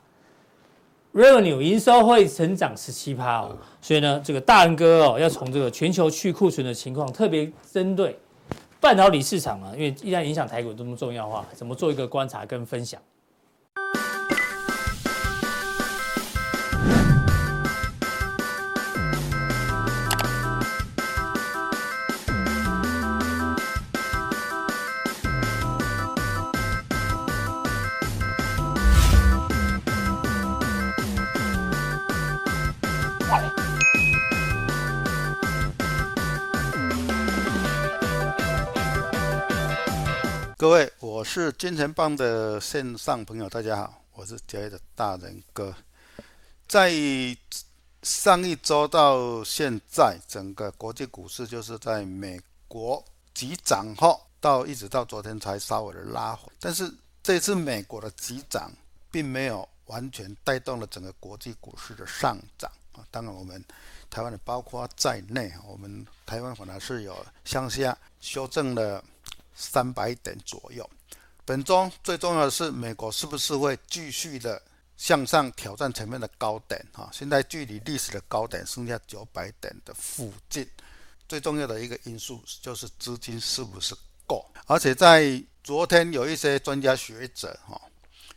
[1.16, 8.14] ？Revenue 营收会成长十七趴哦，所以呢，这个大恩哥哦，要从这个全球去库存的情况，特别针对
[8.78, 13.00] 半导体市场啊，因为一旦影响台股这么重要的话，怎么做一个观察跟分享？
[40.66, 45.72] 各位，我是金钱棒的线上朋友，大家好，我是交易的大仁哥。
[46.66, 46.92] 在
[48.02, 53.02] 上一周到现在，整个国际股市就是在美国
[53.32, 56.50] 急涨后，到一直到昨天才稍微的拉回。
[56.58, 56.92] 但是
[57.22, 58.68] 这次美国的急涨，
[59.08, 63.06] 并没有完全带动了整个国际股市的上涨啊。
[63.12, 63.64] 当然，我们
[64.10, 69.00] 台湾的包括在内，我们台湾反而是有向下修正了。
[69.56, 70.88] 三百点左右。
[71.44, 74.62] 本周最重要的是，美国是不是会继续的
[74.96, 76.80] 向上挑战前面的高点？
[76.92, 80.68] 哈，现在距离历史的高点剩下九百点的附近。
[81.28, 83.96] 最重要的一个因素就是资金是不是
[84.26, 84.44] 够？
[84.66, 87.80] 而且在昨天有一些专家学者，哈，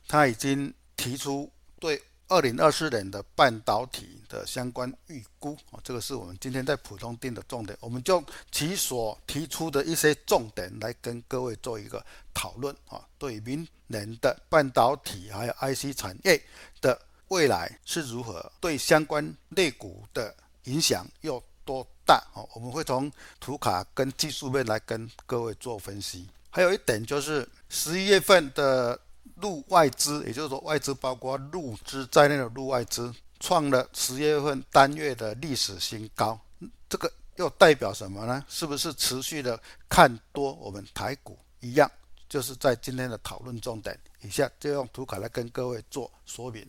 [0.08, 2.02] 他已经提出对。
[2.30, 13.04] 二零二四年的半导体的相关预估啊，这个是我们今天在普通定的重点，我们就其所提出的一些重点来跟各位做一个讨论啊。
[13.18, 16.40] 对明年的半导体还有 IC 产业
[16.80, 20.34] 的未来是如何，对相关类股的
[20.66, 22.46] 影响有多大啊？
[22.54, 26.30] 我们会从图卡跟技术面来跟各位做分析。
[26.52, 29.00] 还有一点就是十一月份的。
[29.42, 36.40] 陆外资，也就是说外资包括陆资在内的陆外资，创了十月份单月的历史新高。
[36.88, 38.44] 这个又代表什么呢？
[38.50, 41.90] 是不是持续的看多我们台股一样，
[42.28, 43.98] 就是在今天的讨论重点。
[44.22, 46.66] 以下就用图卡来跟各位做说明。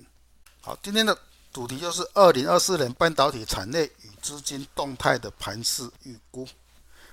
[0.60, 1.18] 好，今天的
[1.52, 6.46] 主题就是二零二四年半导体产业与资金动态的盘势预估。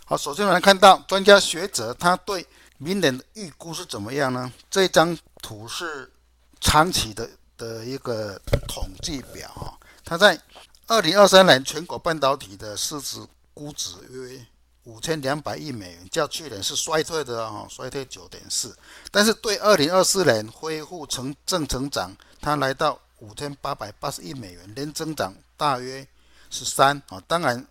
[0.05, 2.45] 好，首先我们来看到专家学者他对
[2.77, 4.51] 明年的预估是怎么样呢？
[4.69, 6.11] 这张图是
[6.59, 9.73] 长期的的一个统计表啊，
[10.05, 10.39] 它在
[10.85, 14.45] 二零二三年全国半导体的市值估值约
[14.83, 18.77] 五千两百亿美元，较去年是衰退的啊，衰退九点四。
[19.11, 26.07] 但是对二零二四年恢复成正成长，它来到五千八百八十亿美元，年增长大约
[26.49, 27.65] 十三啊，当然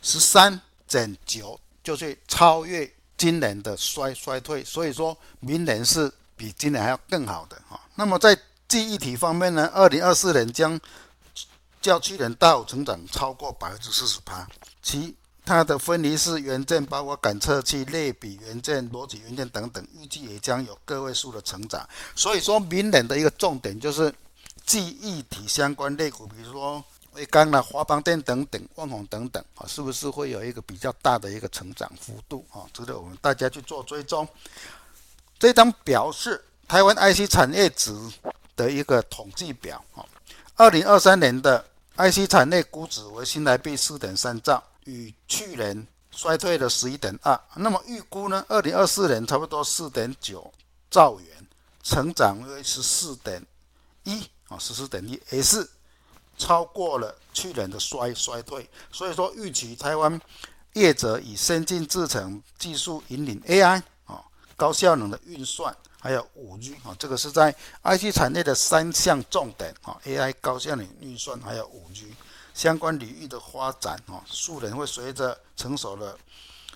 [0.00, 2.90] 十三点九就是超越
[3.22, 7.80] 今年的衰衰退，所以说明年是比今年还要更好的哈。
[7.94, 10.80] 那么在记忆体方面呢，二零二四年将
[11.80, 14.44] 较去年大幅成长超过百分之四十八，
[14.82, 15.14] 其
[15.44, 21.88] 它的分离式元件，包括感测器、类比元件、逻辑元件等等，预计也将有个位数的成长。
[22.16, 24.12] 所以说明年的一个重点就是
[24.66, 26.84] 记忆体相关类股，比如说
[27.14, 32.64] 威刚啦、华邦电等等、万宏等等啊，是不是会有一个比较大的一个成长幅度啊？
[32.72, 34.26] 值得我们大家去做追踪。
[35.38, 37.92] 这张表是台湾 IC 产业值
[38.56, 40.04] 的一个统计表啊，
[40.56, 41.64] 二零二三年的
[41.96, 44.62] IC 产业估值为新台币四点三兆。
[44.84, 48.44] 与去年衰退了十一点二，那么预估呢？
[48.48, 50.52] 二零二四年差不多四点九
[50.90, 51.46] 兆元，
[51.84, 53.46] 成长为十四点
[54.02, 55.64] 一啊，十四点一也是
[56.42, 58.68] 超过了去年的衰衰退。
[58.90, 60.20] 所以说，预期台湾
[60.72, 64.24] 业者以先进制程技术引领 AI 啊，
[64.56, 72.12] 高效能的运算，还有五 G 啊，这个是在 IT 产业的三项重点啊，AI 高效能运算还有五 G。
[72.54, 76.18] 相关领域的发展，哦，数人会随着成熟的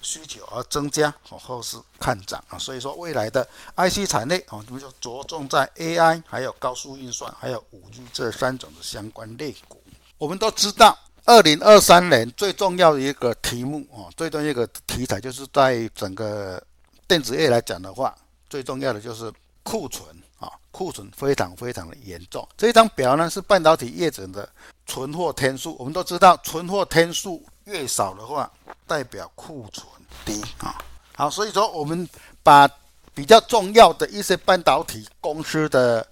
[0.07, 2.57] 需求而增加，哦，后市看涨啊。
[2.57, 3.45] 所以说，未来的
[3.75, 9.83] IC 产业，哦，我们就着重在 AI，还有高速运算，还有 5G 这三种的相关类股。
[10.17, 16.63] 我们都知道，二零二三年最重要的一个题目，哦，最重要的一个题材，就是在整个
[17.09, 18.15] 电子业来讲的话，
[18.49, 19.33] 最重要的就是
[19.65, 20.49] 库存啊。
[20.71, 22.47] 库存非常非常的严重。
[22.57, 24.49] 这张表呢是半导体业者的
[24.87, 25.75] 存货天数。
[25.79, 28.51] 我们都知道，存货天数越少的话，
[28.87, 29.87] 代表库存
[30.25, 30.75] 低啊。
[31.15, 32.09] 好，所以说我们
[32.43, 32.69] 把
[33.15, 36.07] 比较重要的一些半导体公司的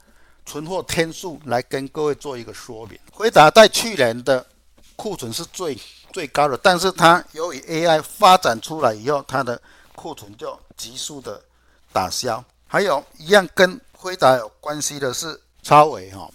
[0.47, 2.99] 存货天数来跟各位做一个说明。
[3.13, 4.45] 辉达在去年的
[4.97, 5.79] 库存是最
[6.13, 9.61] 最高的，但是它由于 AI 发展出来以后，它的
[9.95, 11.41] 库存就急速的
[11.93, 12.43] 打消。
[12.67, 16.29] 还有一样跟辉达有关系的是超伟哈，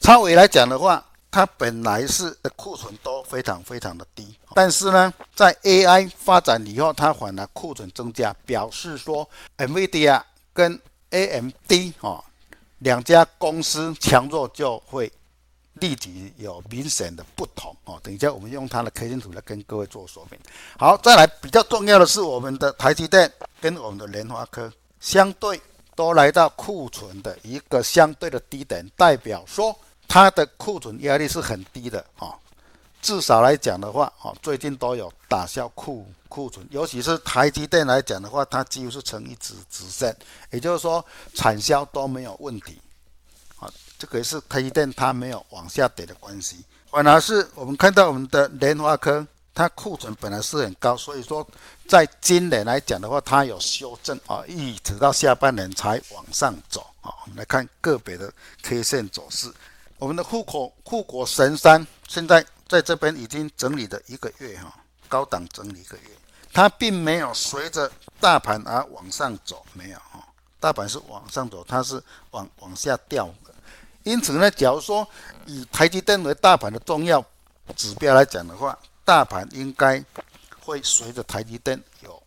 [0.00, 9.28] 超伟来讲的话，它本来是库存都非常非常的低，但是呢，在 AI 发展以后，它反而库存增加，表示说
[9.58, 10.22] NVIDIA
[10.52, 10.80] 跟
[11.10, 12.24] AMD 哈
[12.78, 15.10] 两家公司强弱就会
[15.74, 17.98] 立即有明显的不同哦。
[18.02, 20.40] 等一下我们用它的 K 线图来跟各位做说明。
[20.78, 25.60] 好，再来比较重要的是我们的台积电跟我们的联发科相对。
[25.94, 29.78] 都来到库存的一个相对的低点，代表说
[30.08, 32.34] 它的库存压力是很低的啊。
[33.02, 40.16] 至少来讲的话，啊，最近都有打消库库存，尤其是台积电来讲的话，它几乎是呈一直直线，
[40.50, 42.80] 也就是说产销都没有问题。
[43.58, 46.64] 啊，这个是台积电它没有往下跌的关系。
[46.90, 49.26] 反而是我们看到我们的联发科。
[49.54, 51.46] 它库存本来是很高，所以说
[51.86, 57.12] 在今年来讲的话，它有修正啊，一直到下半年才往上走啊。
[57.24, 58.32] 我们来看个别的
[58.62, 59.52] K 线走势，
[59.98, 62.42] 我们的护国护国神山现在
[62.72, 64.72] 在这边已经整理了一个月哈，
[65.06, 66.04] 高档整理一个月，
[66.54, 70.26] 它并没有随着大盘而往上走，没有哈，
[70.58, 73.52] 大盘是往上走，它是往往下掉的。
[74.04, 75.06] 因此呢，假如说
[75.44, 77.22] 以台积电为大盘的重要
[77.76, 80.02] 指标来讲的话，大盘应该
[80.58, 82.22] 会随着台积电有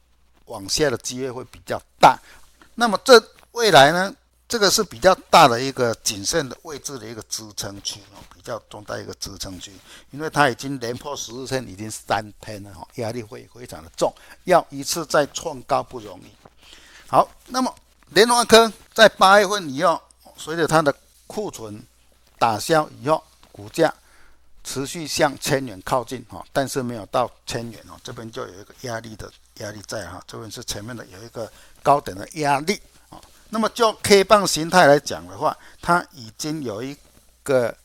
[0.46, 2.20] 往下的机会会比较大，
[2.76, 3.20] 那么这
[3.54, 4.14] 未来呢？
[4.48, 9.72] 这个是比较大的一个谨慎的位置的一个支撑区哦，比较重大一个支撑区，
[10.12, 16.26] 因为它已经连破十日线已经三天了哈，压力会非常的重，要一次再创高不容易。
[17.08, 17.74] 好，那么
[18.10, 20.02] 联发科在八月份以后，
[20.38, 20.96] 随着它的
[21.28, 21.84] 库存
[22.38, 23.94] 打消以后，股价。
[24.68, 31.48] 持续向千元靠近哈，但是没有到千元哦，这边就有一个压力的压力在哈，这边是前面的有一个
[31.84, 32.82] 高点的压力。
[33.50, 36.96] 那么就 K 棒形态来讲的话，它已经有一
[37.44, 37.76] 个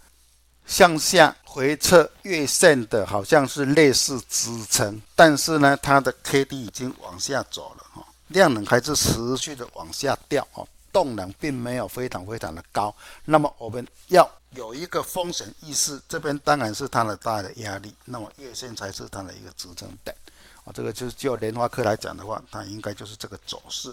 [0.66, 12.94] 向下回测月线的，好像是类似支撑，但是呢，它的 K D 已经往下走了哈，量能还是持续的往下掉哦，动能并没有非常非常的高。
[13.24, 20.16] 那么我们要有一个风险意识，这边当然是它的大的压力，那么月线才是它的一个支撑点。
[20.64, 23.92] 啊，这个就是就联发科来讲的话，它应该就是这个走势。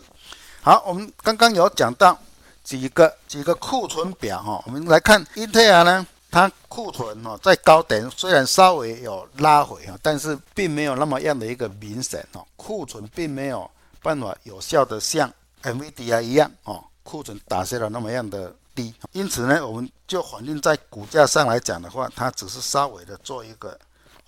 [0.61, 2.17] 好，我们刚刚有讲到
[2.63, 13.69] 几个几个库存表哈，我们来看英特尔呢，它库存哦在高点虽然稍微有拉回啊，但是并没有那么样的一个明显哦，库存并没有
[14.01, 15.31] 办法有效的像
[15.63, 23.79] NVIDIA 一样哦，库存打下了那么样的低，因此呢，我们就反映在股价上来讲的话，它只是稍微的做一个。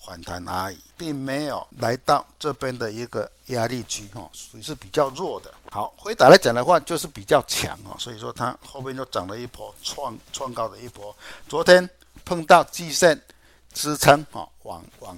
[0.06, 5.54] 反弹而已，并没有来到这边的一个压力区哦，属于是比较弱的。
[5.70, 11.16] 好，回答来讲的话，就是比较强哦，所以说它后面又涨了一波创创高的一波。
[11.48, 11.88] 昨天
[12.26, 13.22] 碰到季线
[13.74, 15.18] 支撑哦，往往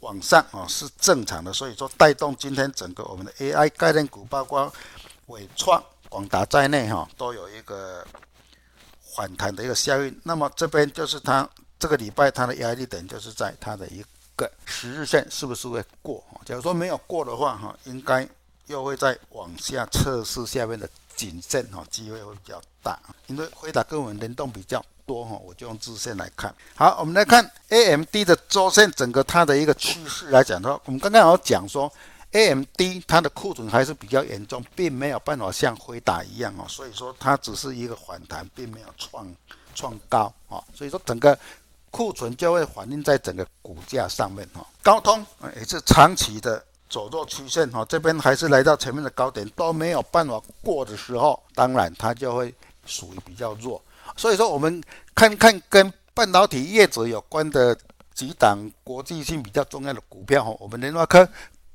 [0.00, 4.72] 往上哦是正常的，所以说带动今天整个我们的 AI 概念股，包括
[5.26, 8.06] 伟创、广达在内哈，都有一个
[9.14, 10.20] 反弹的一个效应。
[10.22, 11.46] 那么这边就是它
[11.78, 14.02] 这个礼拜它的压力点，就是在它的一
[14.40, 14.50] 个。
[14.64, 16.24] 十日线是不是会过？
[16.46, 18.26] 假如说没有过的话，哈，应该
[18.66, 22.98] 又会再往下测试下面的颈线，哈，机会会比较大。
[23.26, 26.54] 因为辉达跟我们联动比较多，哈，我就用日线来看。
[26.74, 31.92] 好，我们来看 AMD 的周线，整个它的一个趋势来讲的话，我们刚刚有讲说
[32.32, 39.30] ，AMD 它的库存还是比较严重，并没有办法像辉达一样，哦，所以说它只是一个反弹，并没有创
[39.74, 41.38] 创高，啊，所以说整个。
[41.90, 45.24] 库存就会反映在整个股价上面哈，高通
[45.56, 52.54] 也是长期的走弱曲线哈，这边还是来到前面的高点都没有办法过的时候，当然它就会
[52.86, 53.80] 属于比较弱。
[54.16, 54.82] 所以说，我们
[55.14, 57.76] 看看跟半导体业者有关的
[58.14, 61.28] 几档国际性比较重要的股票哈，我们联发科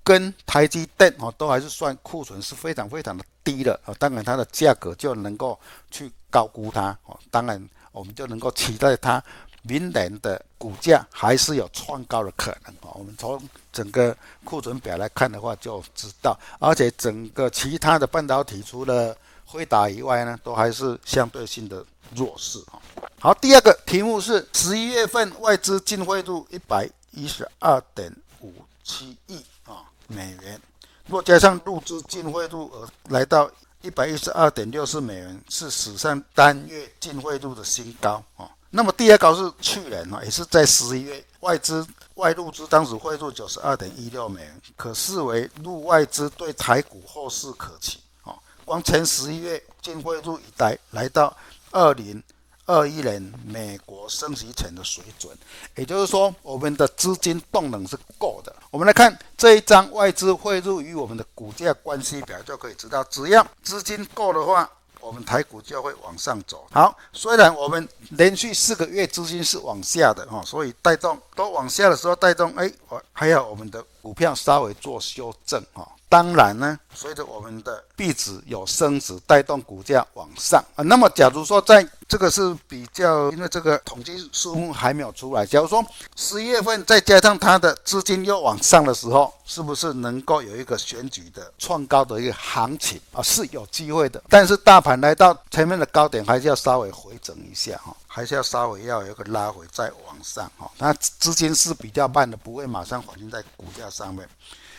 [0.04, 5.60] 跟台积电哦都还是算库存是非常非常的低的啊，当然它的价格就能够
[5.90, 9.24] 去高估它哦，当然我们就能够期待它。
[9.68, 12.94] 明年的股价还是有创高的可能啊！
[12.94, 13.42] 我们从
[13.74, 21.84] 整个库存表来看的话，就知道，而且整个其他的半导体除了辉达以外呢，都还是相对性的
[22.16, 22.78] 弱势啊。
[23.20, 28.54] 好，第二个题目是十一月份外资净汇入一百一十二点五
[28.84, 30.62] 七亿啊美元，
[31.08, 33.50] 若加上入资净汇入额来到
[33.82, 38.48] 一百一十二点六四美元，是史上单月净汇入的新高啊。
[38.76, 48.36] 那么第二高是去年啊，也是在十一月，外资外入资当时汇入九十二点一六美元，可视为入外资对台股后市可期啊。
[48.66, 51.34] 光前十一月净汇入已来来到
[51.72, 52.22] 二零
[52.66, 55.34] 二一年美国升息前的水准，
[55.76, 58.54] 也就是说我们的资金动能是够的。
[58.72, 64.70] 我们来看这一张外资汇入与我们的股价关系表，就可以知道，只要资金够的话。
[65.06, 66.66] 我们台股就会往上走。
[66.72, 75.88] 好，虽然我们连续四个月资金是往下的哈，所以带动都往下的时候带动，哎，我还要我们的股票稍微做修正哈。
[76.16, 80.82] 当然呢，随着我们的币值有升值，带动股价往上啊。
[80.84, 85.46] 那么，假如说在这个是比较，因为这个统计数目还没有出来。
[85.46, 85.86] 假如说
[86.16, 93.22] 十月份再加上它的资金又往上的时候，是不是能够有一个选举的创高的一个行情啊？
[93.22, 94.24] 是有机会的。
[94.30, 100.72] 但是大盘来到前面的高点，还是要稍微回整一下哈，还是要稍微要有一个拉回再往上哈。
[100.78, 104.26] 它资金是比较慢的，不会马上反映在股价上面。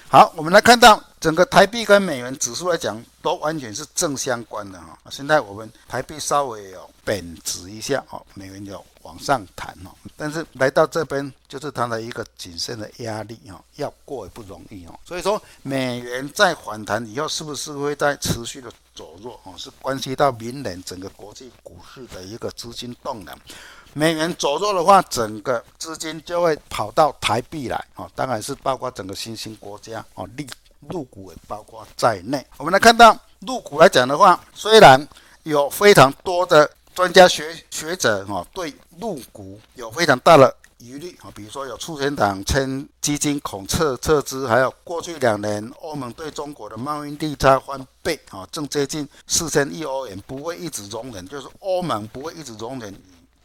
[0.08, 4.96] 好，我们来看到整个台币跟美元指数来讲，都完全是正相关的哈。
[5.10, 14.96] 现在我们台币稍微有贬值一下哦，美元有往上弹哦，但是来到这边就是它的一个谨慎的压力哦，要过也不容易哦。
[15.04, 19.52] 所以说美元在反弹以后，是不是会在持续的走弱哦？
[19.56, 23.36] 是关系到明年整个国际股市的一个资金动能。
[23.98, 30.46] 美元走弱的话，整个资金就会跑到台币来啊，当然是包括整个新兴国家啊，立
[30.90, 32.46] 陆股也包括在内。
[32.58, 35.08] 我们来看到入股来讲的话，虽然
[35.44, 38.70] 有非常多的专家学学者哈对
[39.00, 52.94] 入股有非常大的疑虑啊，比如说有促成党称基金恐撤撤资，还有过去两年欧盟对中国的贸易逆差翻倍啊，正接近四千亿欧元，不会一直容忍，就是欧盟不会一直容忍。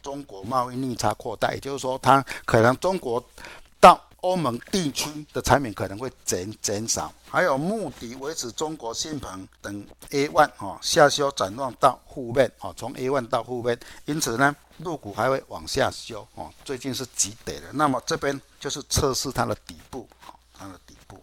[0.02, 3.22] 中国贸易逆差扩大，也就是说，它可能中国
[3.80, 21.20] 到欧盟地区的产品可能会减减少，还有目的维持中国信评等 A one 哦下修展望到负面哦，从 A one 到负面，因此呢，陆股还会往下修哦，最近是急跌的，那么这边就是测试它的底部，好，它的底部。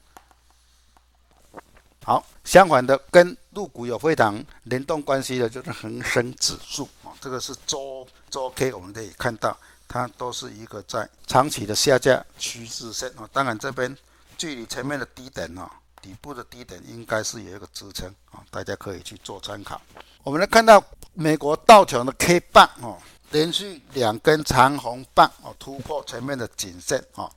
[2.03, 9.57] 好，相反的，跟陆股有非常联动关系的就是恒生指数啊，这个是周周 K，我们可以看到
[9.88, 13.30] 它都是一个在长期的下降趋势线啊。
[13.34, 13.95] 当然这边
[14.38, 15.69] 距离前面的低点啊，
[16.01, 19.82] 底部的低点应该是有一个支撑啊，大家可以去做参考。
[20.23, 22.97] 我们来看到美国道琼的 K 棒哦，
[23.32, 27.32] 连续两根长红棒哦，突破前面的颈线哦。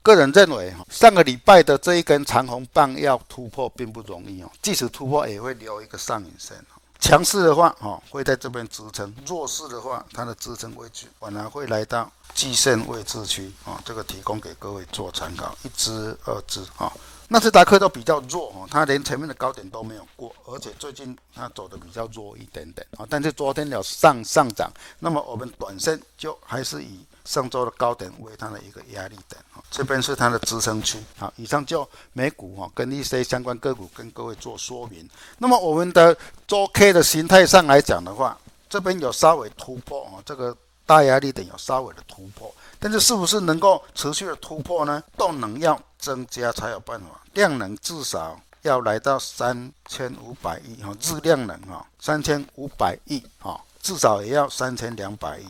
[0.00, 6.56] 个人认为，上个礼拜的这一根长红棒要突破并不容易哦，即使突破也会留一个上影线。
[7.00, 13.80] 强势的话，哦，会在这边支撑；弱势的话，它的支撑位置反而会来到季线位置区啊。
[13.84, 16.92] 这个提供给各位做参考，一支、二支啊。
[17.28, 23.06] 纳斯达克都比较弱哦，它连前面的高点都没有过，而且最近它走的比较弱一点点啊。
[23.08, 27.04] 但是昨天有上上涨，那么我们短线就还是以。
[27.28, 29.38] 上周的高点为它的一个压力点，
[29.70, 30.98] 这边是它的支撑区。
[31.18, 35.06] 好，以上就美股哈跟一些相关个股跟各位做说明。
[35.36, 36.16] 那么我们的
[36.46, 38.38] 周 K 的形态上来讲的话，
[38.70, 40.56] 这边有稍微突破啊，这个
[40.86, 45.02] 大压力点有稍微的突破，但是是不是能够持续的突破呢？
[45.18, 55.44] 动能要增加才有办法，量能至少要来到三千五百亿哈，日量能哈三千五百亿哈，至少也要三千两百亿。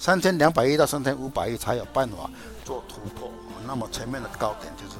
[0.00, 2.30] 三千两百亿到三千五百亿才有办法
[2.64, 3.30] 做突破，
[3.66, 4.96] 那么前面的高点就是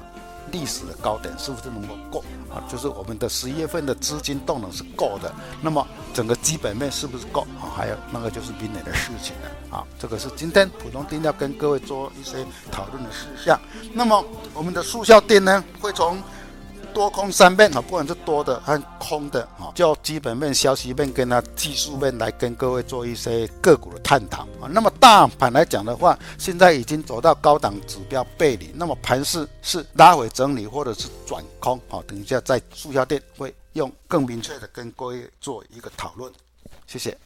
[0.53, 2.25] 历史的高点，是不是能够够
[2.55, 2.61] 啊？
[2.71, 5.33] 就是我们的十一月份的资金动能是够的，
[5.63, 7.73] 那么整个基本面是不是够啊？
[7.75, 9.87] 还有那个就是明年的事情了啊。
[9.99, 13.59] 这个是今天普通錠要跟各位做一些讨论的事项。
[13.95, 14.23] 那么
[14.53, 16.23] 我们的速效錠呢，会从。
[16.93, 24.69] 多空三面啊，不管是多的和空的啊，就基本面、消息面跟它技术面来跟各位做一些个股的探讨啊。
[24.71, 32.03] 那么大盘来讲的话，现在已经走到高档指标背离，那么盘势是拉回整理或者是转空啊。
[32.07, 36.33] 等一下在速销店会用更明确的跟各位做一个讨论，
[36.87, 37.17] 谢谢。